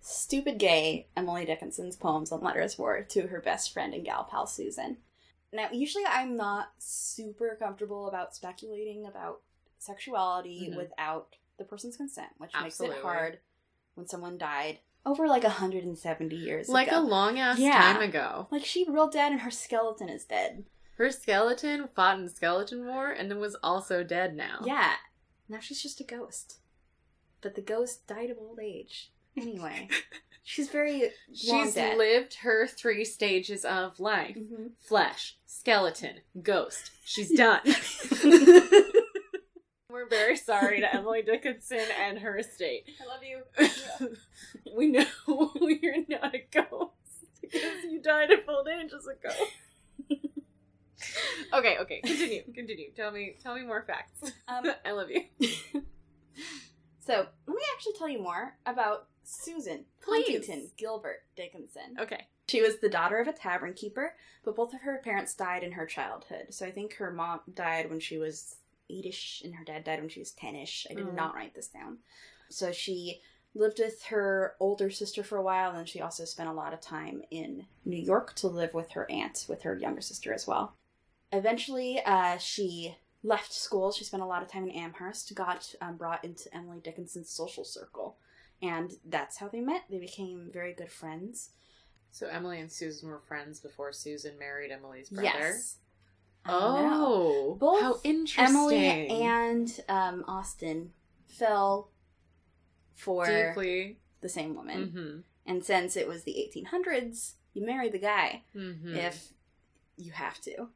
[0.00, 4.46] stupid gay Emily Dickinson's poems and letters were to her best friend and gal pal
[4.46, 4.98] Susan.
[5.52, 9.40] Now, usually I'm not super comfortable about speculating about
[9.78, 10.76] sexuality Mhm.
[10.76, 12.96] without the person's consent, which Absolutely.
[12.96, 13.40] makes it hard
[13.94, 16.72] when someone died over like 170 years ago.
[16.74, 16.98] like ago.
[16.98, 17.80] a long ass Yeah.
[17.80, 18.46] time ago.
[18.50, 20.64] like she real dead and her skeleton is dead.
[20.96, 24.60] Her skeleton fought in the skeleton war and then was also dead now.
[24.64, 24.96] Yeah.
[25.48, 26.58] Now she's just a ghost.
[27.40, 29.12] But the ghost died of old age.
[29.36, 29.88] Anyway,
[30.42, 31.96] she's very She's dead.
[31.96, 34.36] lived her three stages of life.
[34.36, 34.72] Mhm.
[34.80, 36.90] Flesh, skeleton, ghost.
[37.04, 37.60] She's done.
[39.98, 42.88] We're very sorry to Emily Dickinson and her estate.
[43.02, 44.16] I love you.
[44.76, 45.04] we know
[45.60, 46.92] you're not a ghost
[47.40, 50.22] because you died of old age as a ghost.
[51.52, 52.92] okay, okay, continue, continue.
[52.94, 54.32] Tell me, tell me more facts.
[54.46, 55.24] Um, I love you.
[57.00, 60.26] so let me actually tell you more about Susan Please.
[60.28, 61.96] Huntington Gilbert Dickinson.
[61.98, 62.28] Okay.
[62.46, 65.72] She was the daughter of a tavern keeper, but both of her parents died in
[65.72, 66.46] her childhood.
[66.50, 68.58] So I think her mom died when she was
[68.90, 70.86] eight-ish, and her dad died when she was ten-ish.
[70.90, 71.12] I did Oh.
[71.12, 71.98] not write this down.
[72.50, 73.20] So she
[73.54, 76.80] lived with her older sister for a while, and she also spent a lot of
[76.80, 80.74] time in New York to live with her aunt, with her younger sister as well.
[81.32, 83.90] Eventually, uh, she left school.
[83.92, 87.64] She spent a lot of time in Amherst, got um, brought into Emily Dickinson's social
[87.64, 88.16] circle.
[88.62, 89.84] And that's how they met.
[89.90, 91.50] They became very good friends.
[92.10, 95.28] So Emily and Susan were friends before Susan married Emily's brother.
[95.28, 95.76] Yes.
[96.48, 98.44] Oh, Both how interesting.
[98.56, 100.90] Emily and um, Austin
[101.26, 101.90] fell
[102.94, 103.98] for deeply.
[104.20, 104.86] the same woman.
[104.86, 105.18] Mm-hmm.
[105.50, 108.96] And since it was the 1800s, you marry the guy Mm-hmm.
[108.96, 109.28] if
[109.96, 110.68] you have to.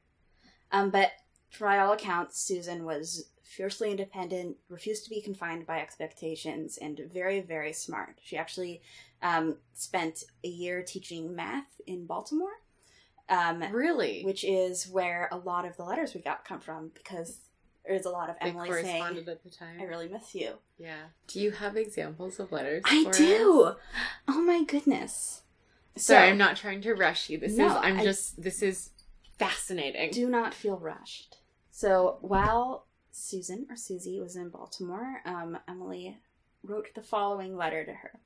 [0.71, 1.13] Um, but
[1.61, 7.41] by all accounts, Susan was fiercely independent, refused to be confined by expectations, and very,
[7.41, 8.19] very smart.
[8.23, 8.81] She actually
[9.23, 12.62] um, spent a year teaching math in Baltimore,
[13.33, 17.39] um, really, which is where a lot of the letters we got come from because
[17.87, 19.81] there's a lot of Emily saying, at the time.
[19.81, 20.53] I really miss you.
[20.79, 21.07] yeah.
[21.27, 22.83] Do you have examples of letters?
[22.87, 23.63] I do!
[23.63, 23.77] us?
[24.29, 25.43] Oh my goodness.
[25.97, 27.39] Sorry, So- I'm not trying to rush you.
[27.39, 27.73] This No, is.
[27.83, 28.41] I'm I- just.
[28.41, 28.91] This is
[29.39, 30.11] fascinating.
[30.13, 31.39] Do not feel rushed.
[31.71, 36.19] So while Susan or Susie was in Baltimore, um, Emily
[36.63, 38.21] wrote the following letter to her.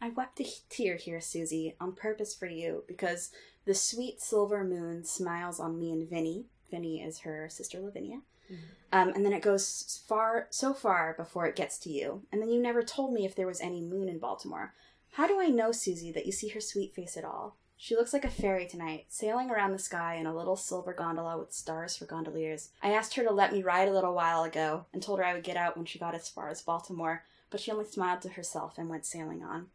[0.00, 3.30] I wept a tear here, Susie, on purpose for you, because
[3.64, 6.46] the sweet silver moon smiles on me and Vinny.
[6.70, 8.22] Vinny is her sister Lavinia.
[8.50, 8.58] Mhm.
[8.92, 12.22] Um, and then it goes far, so far before it gets to you.
[12.32, 14.74] And then you never told me if there was any moon in Baltimore.
[15.12, 17.56] How do I know, Susie, that you see her sweet face at all?
[17.76, 21.36] She looks like a fairy tonight, sailing around the sky in a little silver gondola
[21.38, 22.70] with stars for gondoliers.
[22.82, 25.34] I asked her to let me ride a little while ago and told her I
[25.34, 28.30] would get out when she got as far as Baltimore, but she only smiled to
[28.30, 29.68] herself and went sailing on.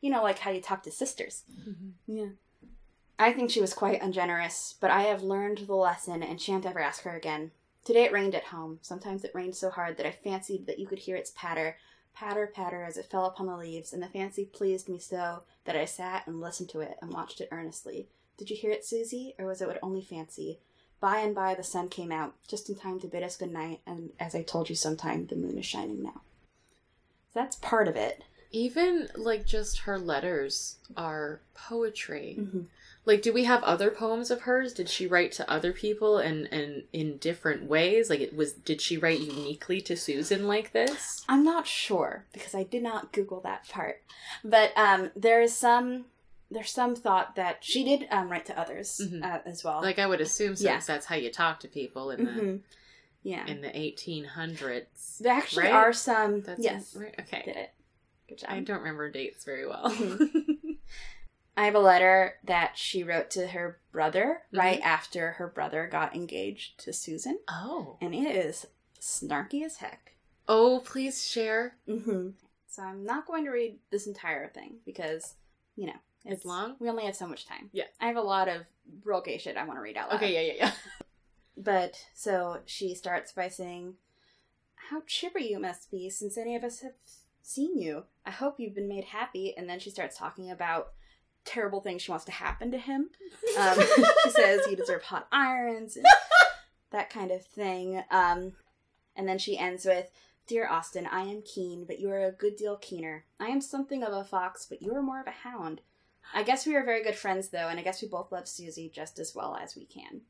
[0.00, 1.44] You know, like how you talk to sisters.
[1.50, 1.92] Mhm.
[2.06, 2.28] Yeah.
[3.20, 6.80] I think she was quite ungenerous, but I have learned the lesson and shan't ever
[6.80, 7.50] ask her again.
[7.84, 8.78] Today it rained at home.
[8.80, 11.76] Sometimes it rained so hard that I fancied that you could hear its patter,
[12.14, 15.76] patter, patter as it fell upon the leaves, and the fancy pleased me so that
[15.76, 18.08] I sat and listened to it and watched it earnestly.
[18.38, 20.58] Did you hear it, Susie, or was it only fancy?
[20.98, 23.80] By and by the sun came out, just in time to bid us good night,
[23.86, 26.22] and as I told you sometime, the moon is shining now.
[27.34, 28.24] That's part of it.
[28.50, 32.36] Even like just her letters are poetry.
[32.38, 32.66] Mhm.
[33.10, 34.72] Like, do we have other poems of hers?
[34.72, 38.08] Did she write to other people and and in different ways?
[38.08, 41.24] Like, it was did she write uniquely to Susan like this?
[41.28, 44.00] I'm not sure because I did not Google that part,
[44.44, 46.04] but um, there is some
[46.52, 49.24] there's some thought that she did um, write to others Mhm.
[49.24, 49.80] uh, as well.
[49.82, 50.80] Like, I would assume since Yeah.
[50.86, 52.60] that's how you talk to people in the Mhm.
[53.24, 55.18] yeah, in the eighteen hundreds.
[55.18, 55.72] there actually right?
[55.72, 56.42] are some.
[56.42, 57.14] That's yes, right.
[57.20, 57.42] Okay.
[57.44, 57.70] did it.
[58.28, 58.50] Good job.
[58.50, 59.92] I don't remember dates very well.
[61.60, 64.58] I have a letter that she wrote to her brother Mm-hmm.
[64.58, 67.98] right after her brother got engaged to Susan, oh.
[68.00, 68.66] and it is
[68.98, 70.14] snarky as heck.
[70.48, 71.76] Oh, please share.
[71.86, 72.30] Mm-hmm.
[72.66, 75.34] So I'm not going to read this entire thing because,
[75.76, 76.76] you know, It's long?
[76.78, 77.68] We only have so much time.
[77.72, 77.84] Yeah.
[78.00, 78.62] I have a lot of
[79.04, 80.16] real gay shit I want to read out loud.
[80.16, 80.72] Okay, yeah, yeah, yeah.
[81.62, 83.96] But so she starts by saying,
[84.88, 86.94] "How chipper you must be since any of us have
[87.42, 88.04] seen you.
[88.24, 90.92] I hope you've been made happy." And then she starts talking about
[91.50, 93.10] terrible things she wants to happen to him.
[93.58, 93.80] Um,
[94.22, 96.06] she says you deserve hot irons and
[96.92, 98.00] that kind of thing.
[98.10, 98.52] Um,
[99.16, 100.08] and then she ends with,
[100.46, 103.24] Dear Austin, I am keen, but you are a good deal keener.
[103.40, 105.80] I am something of a fox, but you are more of a hound.
[106.32, 108.90] I guess we are very good friends, though, and I guess we both love Susie
[108.94, 110.20] just as well as we can.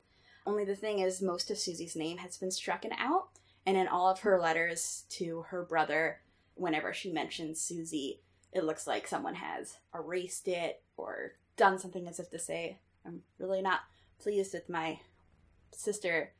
[0.47, 3.29] Only the thing is, most of Susie's name has been strucken out,
[3.67, 6.21] and in all of her letters to her brother,
[6.55, 8.21] whenever she mentions Susie,
[8.53, 13.23] it looks like someone has erased it or done something as if to say, I'm
[13.39, 13.81] really not
[14.19, 15.01] pleased with my
[15.73, 16.33] sister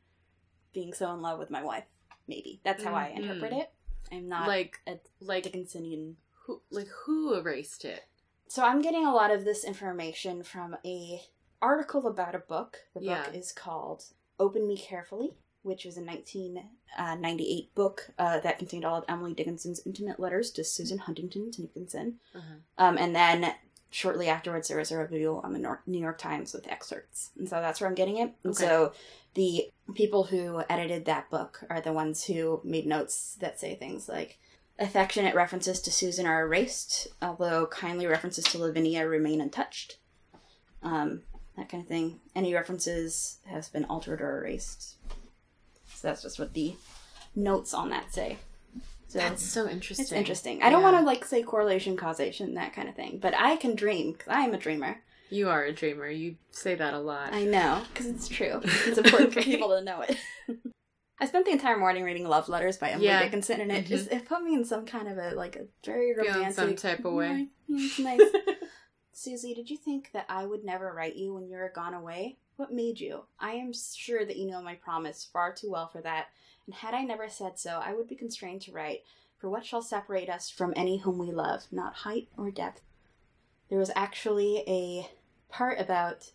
[0.73, 1.85] being so in love with my wife.
[2.27, 2.61] Maybe.
[2.63, 3.17] That's how I Mhm.
[3.17, 3.71] interpret it.
[4.11, 8.03] I'm not like, a like Dickinsonian who, like who erased it?
[8.47, 11.21] so I'm getting a lot of this information from a
[11.61, 12.79] article about a book.
[12.93, 14.03] The book is called
[14.39, 19.81] "Open Me Carefully," which was a 1998 book uh, that contained all of Emily Dickinson's
[19.85, 22.19] intimate letters to Susan Huntington Dickinson.
[22.35, 22.55] Uh-huh.
[22.77, 23.53] Um, and then
[23.91, 27.61] shortly afterwards, there was a review on the New York Times with excerpts, and so
[27.61, 28.33] that's where I'm getting it.
[28.43, 28.63] And Okay.
[28.65, 28.93] so
[29.35, 34.09] the people who edited that book are the ones who made notes that say things
[34.09, 34.39] like.
[34.79, 39.97] Affectionate references to Susan are erased, although kindly references to Lavinia remain untouched.
[40.81, 41.21] Um,
[41.55, 42.19] that kind of thing.
[42.35, 44.95] Any references has been altered or erased.
[45.93, 46.75] So that's just what the
[47.35, 48.37] notes on that say.
[49.11, 50.03] So That's so interesting.
[50.03, 50.63] it's interesting.
[50.63, 53.75] I don't want to like say correlation, causation, that kind of thing, but I can
[53.75, 55.01] dream because I am a dreamer.
[55.29, 56.09] You are a dreamer.
[56.09, 57.33] You say that a lot.
[57.33, 58.61] I know because it's true.
[58.63, 60.15] It's important for people to know it.
[61.19, 63.19] I spent the entire morning reading love letters by Emily Yeah.
[63.21, 63.89] Dickinson, and it Mhm.
[63.89, 67.03] just it put me in some kind of a like a very romantic, some type
[67.03, 67.49] of way.
[67.67, 68.21] Yeah, it's nice.
[69.11, 72.37] Susie, did you think that I would never write you when you were gone away?
[72.55, 73.25] What made you?
[73.41, 76.27] I am sure that you know my promise far too well for that,
[76.71, 79.01] and had I never said so, I would be constrained to write.
[79.37, 81.65] For what shall separate us from any whom we love?
[81.69, 82.81] Not height or depth.
[83.69, 85.09] There was actually a
[85.49, 86.31] part about,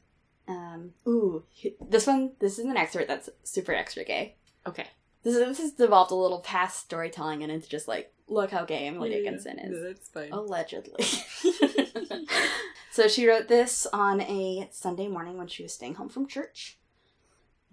[0.47, 1.45] um, ooh,
[1.81, 4.37] this one, this is an excerpt that's super extra gay.
[4.67, 4.89] Okay.
[5.23, 8.67] This, is, this has devolved a little past storytelling and it's just like, look how
[8.67, 9.83] gay Emily Dickinson is.
[9.83, 10.33] that's fine.
[10.33, 11.03] Allegedly.
[12.91, 16.77] so she wrote this on a Sunday morning when she was staying home from church.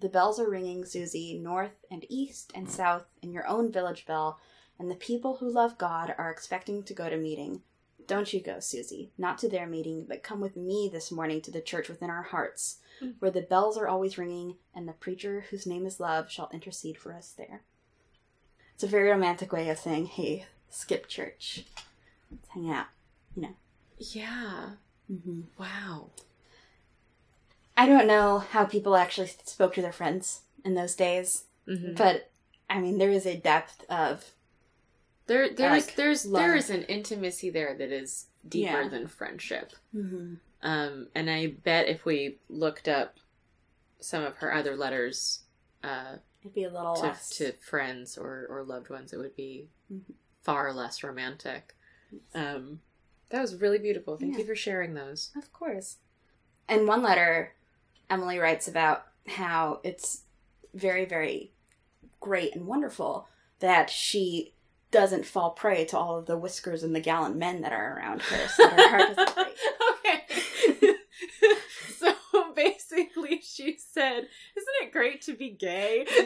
[0.00, 4.38] The bells are ringing, Susie, north and east and south in your own village bell,
[4.78, 7.62] and the people who love God are expecting to go to meeting.
[8.06, 11.50] Don't you go, Susie, not to their meeting, but come with me this morning to
[11.50, 13.14] the church within our hearts, Mm.
[13.18, 16.98] where the bells are always ringing, and the preacher whose name is love shall intercede
[16.98, 17.62] for us there.
[18.74, 21.64] It's a very romantic way of saying, hey, skip church.
[22.30, 22.86] Let's hang out.
[23.34, 23.54] You know.
[23.98, 24.70] Yeah.
[25.10, 25.40] Mm-hmm.
[25.58, 26.10] Wow.
[27.76, 31.94] I don't know how people actually spoke to their friends in those days, Mm-hmm.
[31.94, 32.30] but
[32.68, 34.32] I mean, there is a depth of
[35.26, 36.42] There, there's, Like, there's, love.
[36.42, 38.88] there is an intimacy there that is deeper Yeah.
[38.88, 39.72] than friendship.
[39.94, 40.34] mm-hmm.
[40.62, 43.16] Um, and I bet if we looked up
[44.00, 45.40] some of her other letters
[45.82, 47.28] uh, it'd be a little to, less.
[47.36, 50.00] to friends or, or loved ones, it would be Mhm.
[50.42, 51.74] far less romantic.
[52.34, 52.80] Um,
[53.30, 54.16] that was really beautiful.
[54.18, 54.40] Thank Yeah.
[54.40, 55.30] you for sharing those.
[55.36, 55.96] Of course.
[56.68, 57.54] And one letter,
[58.10, 60.22] Emily writes about how it's
[60.74, 61.52] very, very
[62.20, 63.28] great and wonderful
[63.60, 64.54] that she
[64.90, 68.22] doesn't fall prey to all of the whiskers and the gallant men that are around
[68.22, 69.38] her, so her heart doesn't
[70.06, 70.22] okay.
[71.98, 72.14] so
[72.54, 76.06] basically, she said, Isn't it great to be gay?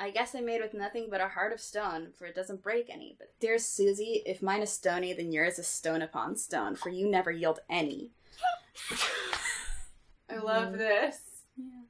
[0.00, 2.88] I guess I made with nothing but a heart of stone, for it doesn't break
[2.88, 3.16] any.
[3.18, 7.10] But dear Susie, if mine is stony, then yours is stone upon stone, for you
[7.10, 8.10] never yield any.
[10.30, 11.16] I love this.
[11.56, 11.82] Yeah.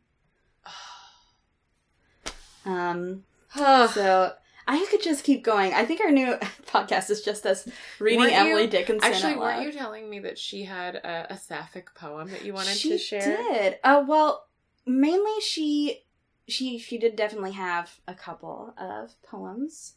[2.64, 3.24] Um,
[3.56, 4.32] so
[4.66, 5.72] I could just keep going.
[5.74, 6.34] I think our new
[6.66, 7.68] podcast is just us
[7.98, 9.10] reading Weren't Emily you- Dickinson.
[9.12, 9.66] Actually, out weren't loud.
[9.66, 12.98] you telling me that she had a, a sapphic poem that you wanted she to
[12.98, 13.20] share?
[13.36, 13.78] did.
[13.82, 14.46] Uh, well,
[14.86, 16.04] mainly she
[16.46, 19.94] she she did definitely have a couple of poems,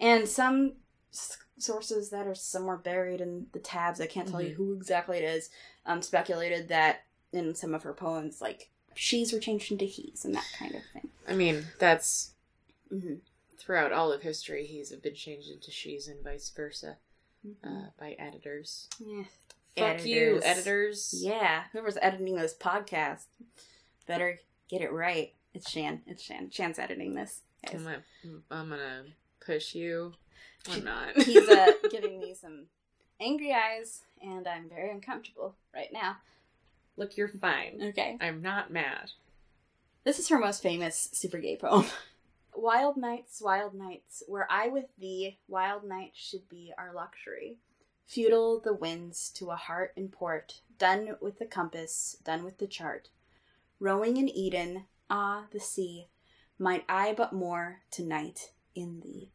[0.00, 0.74] and some
[1.12, 4.00] s- sources that are somewhere buried in the tabs.
[4.00, 4.56] I can't tell you Mhm.
[4.56, 5.50] who exactly it is.
[5.86, 10.34] Um, speculated that in some of her poems, like she's were changed into he's and
[10.34, 11.10] that kind of thing.
[11.26, 12.32] I mean, that's
[12.92, 13.16] Mm-hmm.
[13.58, 16.96] throughout all of history, He's have been changed into she's and vice versa
[17.46, 17.68] Mm-hmm.
[17.68, 18.88] uh, by editors.
[18.98, 19.24] yeah.
[19.76, 21.14] Fuck you, editors.
[21.16, 23.26] Yeah, whoever's editing this podcast
[24.06, 25.34] better get it right.
[25.54, 26.02] It's Shan.
[26.06, 26.50] It's Shan.
[26.50, 27.42] Shan's editing this.
[27.64, 27.74] guys.
[27.76, 28.02] I'm gonna,
[28.50, 29.04] I'm gonna
[29.40, 30.14] push you.
[30.68, 31.16] I'm not.
[31.22, 32.66] He's uh, giving me some
[33.20, 36.16] angry eyes, and I'm very uncomfortable right now.
[36.96, 37.80] Look, you're fine.
[37.90, 38.16] Okay.
[38.20, 39.12] I'm not mad.
[40.04, 41.86] This is her most famous super gay poem.
[42.54, 47.58] Wild nights, wild nights, where I with thee, wild nights should be our luxury.
[48.04, 52.66] Futile the winds to a heart in port, done with the compass, done with the
[52.66, 53.10] chart.
[53.78, 56.08] Rowing in Eden, ah, the sea,
[56.58, 59.30] might I but moor tonight in thee.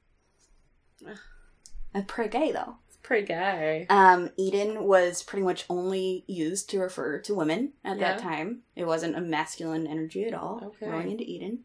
[2.08, 2.76] Pretty gay though.
[2.88, 3.86] It's pretty gay.
[3.89, 8.62] Um, Eden was pretty much only used to refer to women at that time.
[8.76, 10.74] It wasn't a masculine energy at all.
[10.82, 11.10] Okay.
[11.10, 11.60] Into Eden,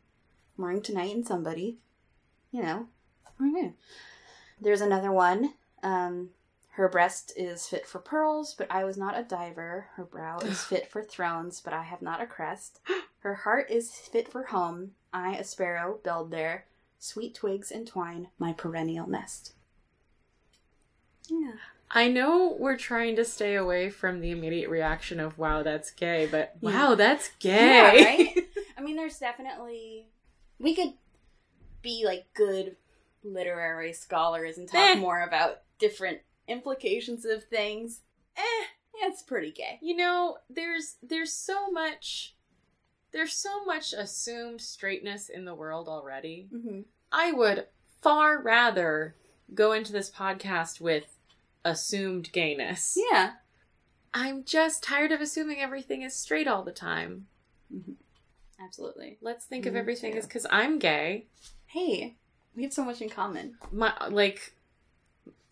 [0.56, 1.78] mooring tonight in somebody,
[2.50, 2.88] you know.
[3.40, 3.72] Okay.
[4.60, 5.54] There's another one.
[5.82, 6.30] Um,
[6.72, 9.88] her breast is fit for pearls, but I was not a diver.
[9.94, 12.80] Her brow is fit for thrones, but I have not a crest.
[13.20, 14.92] Her heart is fit for home.
[15.12, 16.66] I, a sparrow, build there.
[16.98, 19.52] Sweet twigs entwine my perennial nest.
[21.28, 21.52] Yeah.
[21.90, 26.26] I know we're trying to stay away from the immediate reaction of "Wow, that's gay,"
[26.26, 26.70] but Yeah.
[26.88, 28.04] wow, that's Yeah, gay.
[28.04, 28.48] right?
[28.76, 30.08] I mean, there's definitely
[30.58, 30.94] we could
[31.82, 32.76] be like good
[33.22, 34.98] literary scholars and talk Eh.
[34.98, 38.02] more about different implications of things.
[38.36, 38.64] Eh,
[38.96, 39.78] it's pretty gay.
[39.80, 42.34] you know, there's there's so much
[43.12, 46.48] there's so much assumed straightness in the world already.
[46.54, 46.80] Mm-hmm.
[47.10, 47.66] I would
[48.02, 49.14] far rather
[49.54, 51.04] go into this podcast with
[51.64, 52.98] assumed gayness.
[53.10, 53.32] Yeah.
[54.14, 57.26] I'm just tired of assuming everything is straight all the time.
[58.60, 59.18] Absolutely.
[59.20, 60.18] Let's think of everything too.
[60.18, 61.26] as because I'm gay.
[61.66, 62.14] Hey,
[62.56, 63.56] we have so much in common.
[63.70, 64.54] My like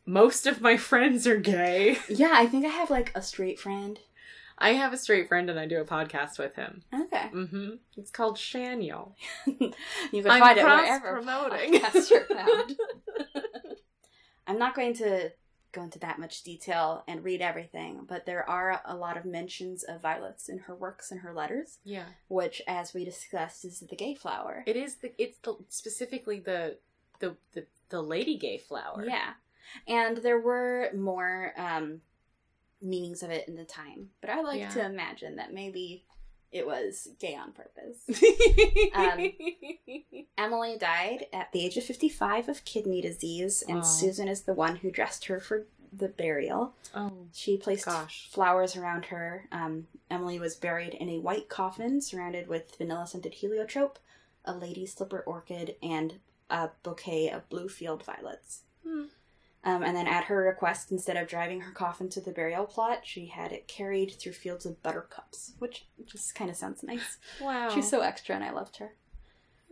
[0.07, 1.99] most of my friends are gay.
[2.09, 3.99] Yeah, I think I have like a straight friend.
[4.59, 6.83] I have a straight friend and I do a podcast with him.
[6.95, 7.29] Okay.
[7.35, 7.71] Mm-hmm.
[7.97, 9.13] It's called Shaniel.
[9.47, 9.57] you
[10.23, 11.75] can I'm find it wherever promoting.
[11.75, 12.77] podcasts are found.
[14.47, 15.31] I'm not going to
[15.73, 19.83] go into that much detail and read everything, but there are a lot of mentions
[19.83, 22.05] of violets in her works and her letters, Yeah.
[22.29, 24.63] which, as we discussed, is the gay flower.
[24.67, 26.79] It is the it's the specifically the
[27.21, 29.05] the the, the lady gay flower.
[29.07, 29.33] Yeah.
[29.87, 32.01] And there were more um,
[32.83, 34.71] meanings of it in the time, but I like Yeah.
[34.71, 36.05] to imagine that maybe
[36.53, 37.99] it was gay on purpose.
[38.95, 39.33] um,
[40.39, 43.83] Emily died at the age of 55 of kidney disease, and Aw.
[43.83, 46.75] Susan is the one who dressed her for the burial.
[46.95, 48.29] oh She placed Gosh.
[48.31, 49.49] flowers around her.
[49.51, 53.99] Um, Emily was buried in a white coffin surrounded with vanilla scented heliotrope,
[54.45, 56.21] a lady slipper orchid, and
[56.51, 58.63] a bouquet of blue field violets.
[58.87, 59.05] Hmm.
[59.67, 63.01] Um, and then, at her request, instead of driving her coffin to the burial plot,
[63.05, 67.19] she had it carried through fields of buttercups, which just kind of sounds nice.
[67.41, 67.69] wow.
[67.69, 68.93] She's so extra, and I loved her.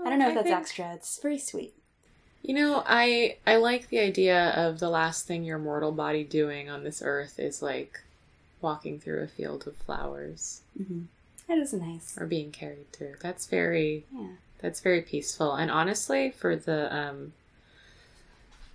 [0.05, 0.92] I don't know if that's think- extra.
[0.95, 1.74] It's very sweet.
[2.42, 6.68] You know, I I like the idea of the last thing your mortal body doing
[6.68, 8.01] on this earth is like
[8.61, 11.03] walking through a field of flowers Mm-hmm.
[11.49, 12.16] That is nice.
[12.18, 13.14] or being carried through.
[13.20, 14.28] That's very Yeah.
[14.61, 15.55] that's very peaceful.
[15.55, 17.32] And honestly, for the um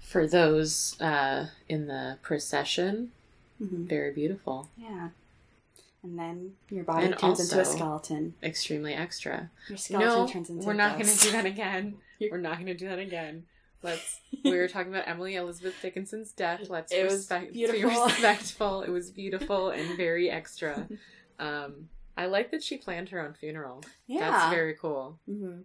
[0.10, 3.12] for those uh in the procession,
[3.60, 4.68] hmm very beautiful.
[4.76, 5.10] Yeah.
[6.01, 8.34] And then your body And turns into a skeleton.
[8.41, 9.51] Extremely extra.
[9.68, 11.97] Your skeleton no, turns into we're not going to do that again.
[12.32, 13.43] we're not going to do that again.
[13.84, 14.20] Let's.
[14.43, 16.70] We were talking about Emily Elizabeth Dickinson's death.
[16.70, 18.82] Let's It was respect, be respectful.
[18.82, 20.88] It was beautiful and very extra.
[21.38, 23.84] Um, I like that she planned her own funeral.
[24.07, 24.32] Yeah.
[24.32, 25.20] That's very cool.
[25.30, 25.62] Mm-hmm.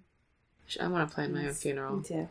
[0.80, 1.98] I want to plan my own funeral.
[1.98, 2.28] Me too.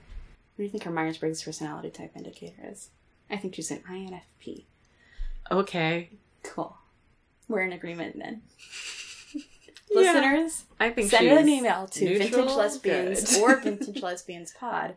[0.56, 2.90] What do you think her Myers Briggs personality type indicator is?
[3.30, 4.66] I think she's an INFP.
[5.52, 6.10] Okay.
[6.44, 6.78] Cool.
[7.48, 8.42] We're in agreement then.
[9.92, 10.14] Yeah.
[10.14, 14.96] Listeners, I think send an email to neutral, vintage lesbians or vintage lesbians pod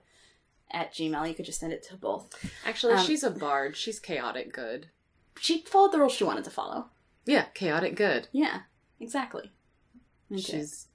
[0.71, 1.29] at gmail.
[1.29, 2.33] You could just send it to both.
[2.65, 3.77] Actually, um, she's a bard.
[3.77, 4.87] She's chaotic good.
[5.39, 6.87] She followed the rules she wanted to follow.
[7.27, 8.29] Yeah, chaotic good.
[8.33, 8.61] Yeah,
[8.99, 9.53] exactly.
[10.31, 10.39] Too.
[10.39, 10.87] She's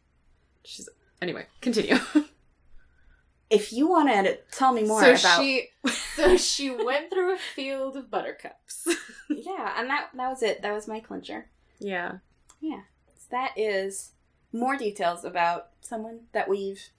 [0.64, 0.89] she's
[1.22, 1.45] anyway.
[1.62, 1.97] Continue.
[3.52, 5.68] If you want to tell me more so about she
[6.16, 8.88] so she went through a field of buttercups.
[9.30, 10.62] yeah, and that that was it.
[10.62, 11.47] That was my clincher.
[11.80, 12.14] yeah.
[12.62, 12.82] Yeah,
[13.16, 14.12] so that is
[14.54, 16.89] more details about someone that we've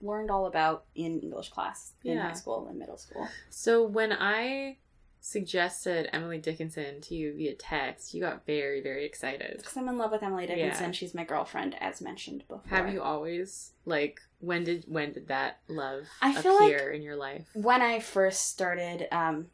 [0.00, 2.28] learned all about in English class in Yeah.
[2.28, 3.28] high school and middle school.
[3.50, 4.78] So when I
[5.20, 9.58] suggested Emily Dickinson to you via text, you got very very excited.
[9.58, 10.86] Because I'm in love with Emily Dickinson.
[10.86, 10.92] Yeah.
[10.92, 12.62] She's my girlfriend, as mentioned before.
[12.68, 17.02] Have you always like when did when did that love I feel like- appear in
[17.02, 17.46] your life?
[17.54, 19.48] When I first started um,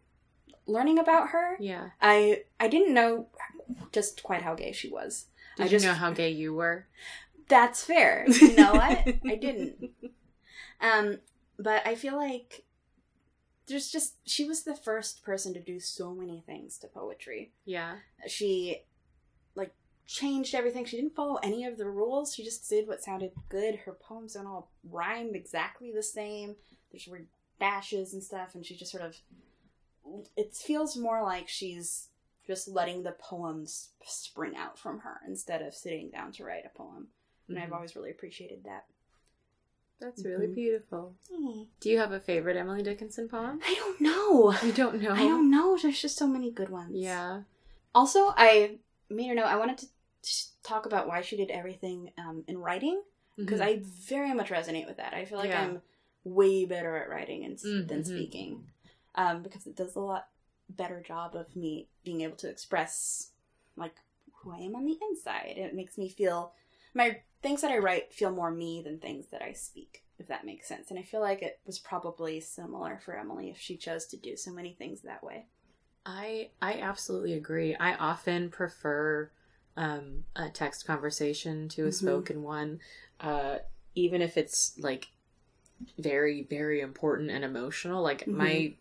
[0.66, 1.90] learning about her, Yeah.
[2.00, 3.28] I I didn't know
[3.92, 5.26] just quite how gay she was.
[5.56, 6.86] Did I you just- know how gay you were?
[7.48, 8.24] That's fair.
[8.28, 8.98] You know what?
[9.26, 9.90] I didn't.
[10.80, 11.18] Um,
[11.58, 12.64] but I feel like
[13.66, 17.52] there's just she was the first person to do so many things to poetry.
[17.64, 17.96] Yeah.
[18.26, 18.82] She
[20.06, 20.84] changed everything.
[20.84, 22.34] She didn't follow any of the rules.
[22.34, 23.76] She just did what sounded good.
[23.76, 26.56] Her poems don't all rhyme exactly the same.
[26.90, 27.26] There's weird
[27.58, 29.16] dashes and stuff, and she just sort of
[30.36, 32.08] it feels more like she's
[32.46, 36.76] just letting the poems spring out from her instead of sitting down to write a
[36.76, 37.08] poem.
[37.48, 37.74] And I've Mhm.
[37.74, 38.84] always really appreciated that.
[39.98, 40.54] That's really Mhm.
[40.54, 41.14] beautiful.
[41.80, 43.60] Do you have a favorite Emily Dickinson poem?
[43.64, 44.52] I don't know.
[44.62, 45.12] You don't know.
[45.12, 45.78] I don't know.
[45.78, 46.94] There's just so many good ones.
[46.94, 47.44] Yeah.
[47.94, 48.78] Also, I
[49.08, 49.46] made a note.
[49.46, 49.92] I wanted to t-
[50.62, 53.02] talk about why she did everything um, in writing
[53.36, 53.64] because Mhm.
[53.64, 55.14] I very much resonate with that.
[55.14, 55.62] I feel like Yeah.
[55.62, 55.82] I'm
[56.24, 57.88] way better at writing and, Mhm.
[57.88, 58.66] than speaking
[59.14, 60.28] um, because it does a lot
[60.68, 63.32] better job of me being able to express
[63.76, 63.94] like
[64.36, 65.54] who I am on the inside.
[65.56, 66.54] It makes me feel
[66.94, 70.46] my things that I write feel more me than things that I speak, if that
[70.46, 70.90] makes sense.
[70.90, 74.36] And I feel like it was probably similar for Emily if she chose to do
[74.36, 75.46] so many things that way.
[76.06, 77.74] I I absolutely agree.
[77.74, 79.30] I often prefer
[79.76, 81.92] um, a text conversation to a Mhm.
[81.92, 82.80] spoken one,
[83.20, 83.58] uh,
[83.94, 85.08] even if it's like
[85.98, 88.02] very very important and emotional.
[88.02, 88.36] Like Mhm.
[88.36, 88.74] my,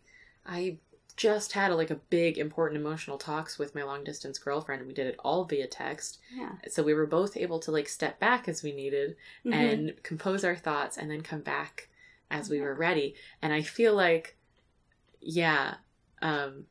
[0.46, 0.78] I
[1.16, 4.88] just had a, like a big important emotional talks with my long distance girlfriend, and
[4.88, 6.18] we did it all via text.
[6.30, 6.52] Yeah.
[6.68, 9.52] So we were both able to like step back as we needed Mhm.
[9.52, 11.88] and compose our thoughts and then come back
[12.30, 13.14] as we were ready.
[13.42, 14.36] And I feel like,
[15.20, 15.76] yeah,
[16.22, 16.66] um,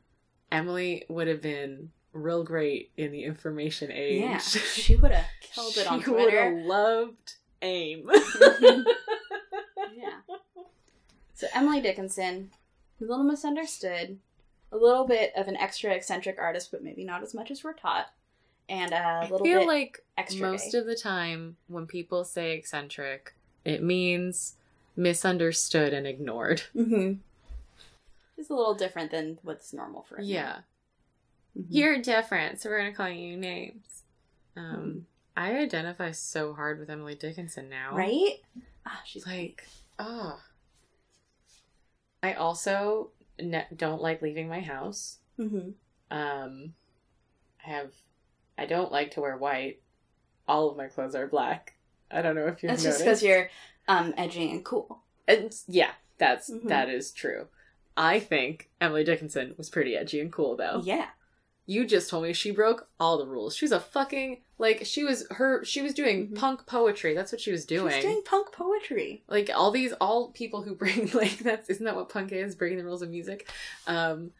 [0.50, 4.22] Emily would have been real great in the information age.
[4.22, 6.44] Yeah, she would have killed it on She would Twitter.
[6.56, 8.08] have loved AIM.
[9.96, 10.20] yeah.
[11.36, 12.52] So Emily Dickinson,
[13.00, 14.18] a little misunderstood,
[14.70, 17.72] a little bit of an extra eccentric artist, but maybe not as much as we're
[17.72, 18.06] taught,
[18.68, 20.78] and a I little feel bit like extra most gay.
[20.78, 23.34] of the time when people say eccentric,
[23.64, 24.54] it means
[24.96, 26.60] misunderstood and ignored.
[26.72, 27.14] hmm
[28.38, 30.24] It's a little different than what's normal for us.
[30.26, 30.58] Yeah.
[31.56, 31.66] Mhm.
[31.68, 34.02] You're different, so we're gonna call you names.
[34.56, 37.94] Um, I identify so hard with Emily Dickinson now.
[37.96, 38.40] right?
[38.86, 39.64] Ah, she's Like,
[39.98, 40.40] oh.
[42.22, 45.18] I also ne- don't like leaving my house.
[45.36, 45.70] hmm
[46.10, 46.74] Um,
[47.64, 47.92] I have,
[48.56, 49.80] I don't like to wear white.
[50.46, 51.74] All of my clothes are black.
[52.10, 53.04] I don't know if you've That's just noticed.
[53.04, 53.50] because you're
[53.88, 55.02] um edgy and cool.
[55.26, 56.68] And yeah, that's Mhm.
[56.68, 57.48] that is true.
[57.96, 60.82] I think Emily Dickinson was pretty edgy and cool though.
[60.84, 61.08] Yeah.
[61.66, 63.56] You just told me she broke all the rules.
[63.56, 66.36] She's a fucking like she was her she was doing Mhm.
[66.36, 67.14] punk poetry.
[67.14, 67.90] That's what she was doing.
[67.92, 69.24] She's doing punk poetry.
[69.28, 72.78] like all these all people who bring like that's isn't that what punk is breaking
[72.78, 73.48] the rules of music
[73.86, 74.30] um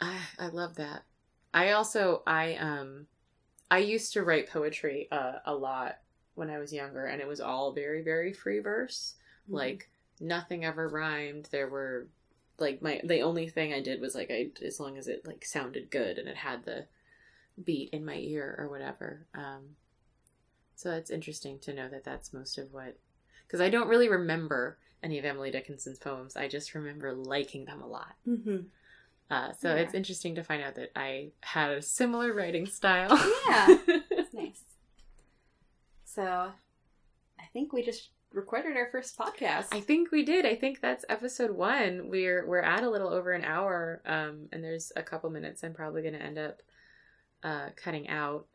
[0.00, 1.02] i i love that
[1.54, 3.06] i also i um
[3.70, 5.98] i used to write poetry uh, a lot
[6.34, 9.14] when i was younger and it was all very very free verse
[9.46, 9.54] Mm-hmm.
[9.58, 12.08] like nothing ever rhymed there were
[12.58, 15.44] like my the only thing i did was like i as long as it like
[15.44, 16.86] sounded good and it had the
[17.64, 19.76] beat in my ear or whatever um
[20.74, 22.98] so it's interesting to know that that's most of what
[23.46, 26.36] because I don't really remember any of Emily Dickinson's poems.
[26.36, 28.14] I just remember liking them a lot.
[28.24, 28.56] hmm
[29.30, 29.82] Uh, so Yeah.
[29.82, 33.16] it's interesting to find out that I had a similar writing style.
[33.48, 33.78] Yeah.
[34.10, 34.64] That's nice.
[36.04, 36.22] So,
[37.38, 39.66] I think we just recorded our first podcast.
[39.72, 40.44] I think we did.
[40.46, 42.08] I think that's episode one.
[42.10, 45.74] We're we're at a little over an hour, um, and there's a couple minutes I'm
[45.74, 46.62] probably going to end up
[47.42, 48.46] uh, cutting out.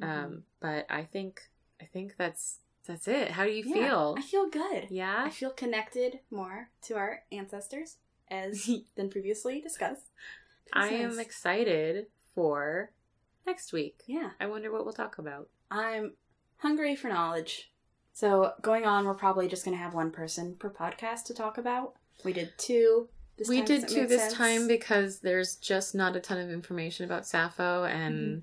[0.00, 0.08] Mhm.
[0.24, 1.42] Um, but I think
[1.80, 3.30] I think that's that's it.
[3.30, 4.14] How do you Yeah, feel?
[4.18, 4.86] I feel good.
[4.90, 5.22] Yeah.
[5.24, 7.96] I feel connected more to our ancestors,
[8.30, 10.10] as than previously discussed.
[10.72, 12.90] I am excited for
[13.46, 14.02] next week.
[14.06, 14.30] Yeah.
[14.40, 15.48] I wonder what we'll talk about.
[15.70, 16.14] I'm
[16.58, 17.71] hungry for knowledge.
[18.12, 21.58] So going on, we're probably just going to have one person per podcast to talk
[21.58, 21.94] about.
[22.24, 23.08] We did two.
[23.38, 23.64] This we time.
[23.66, 24.34] did Does that too make this sense?
[24.34, 28.38] time because there's just not a ton of information about Sappho, and Mm-hmm.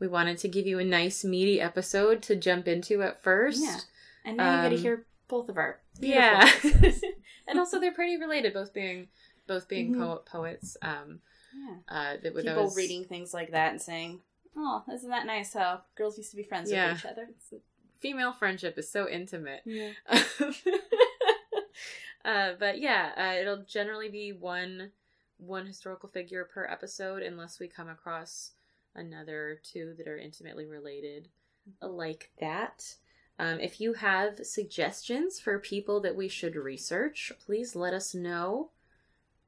[0.00, 3.62] we wanted to give you a nice meaty episode to jump into at first.
[3.62, 3.78] Yeah.
[4.24, 6.50] and now you get um, to hear both of our Yeah.
[7.48, 9.08] and also they're pretty related, both being
[9.46, 9.98] both being Mhm.
[9.98, 10.76] po- poets.
[10.82, 11.20] Um,
[11.54, 11.76] yeah.
[11.88, 14.20] uh, that, People was- reading things like that and saying,
[14.56, 16.90] "Oh, isn't that nice how girls used to be friends Yeah.
[16.92, 17.28] with each other?"
[18.02, 19.62] Female friendship is so intimate.
[19.64, 19.92] Yeah.
[22.24, 24.90] uh, but yeah, uh, it'll generally be one
[25.38, 28.52] one historical figure per episode, unless we come across
[28.94, 31.28] another two that are intimately related,
[31.80, 32.96] like that.
[33.38, 38.70] Um, if you have suggestions for people that we should research, please let us know.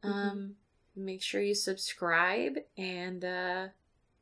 [0.03, 0.57] Um,
[0.97, 3.69] Make sure you subscribe, and uh,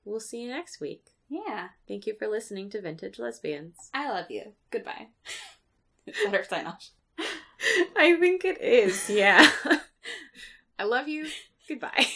[0.04, 1.11] we'll see you next week.
[1.32, 1.68] Yeah.
[1.88, 3.88] Thank you for listening to Vintage Lesbians.
[3.94, 4.52] I love you.
[4.70, 5.06] Goodbye.
[6.26, 6.90] better sign off?
[7.96, 9.50] I think it is, yeah.
[10.78, 11.28] I love you.
[11.66, 12.06] Goodbye.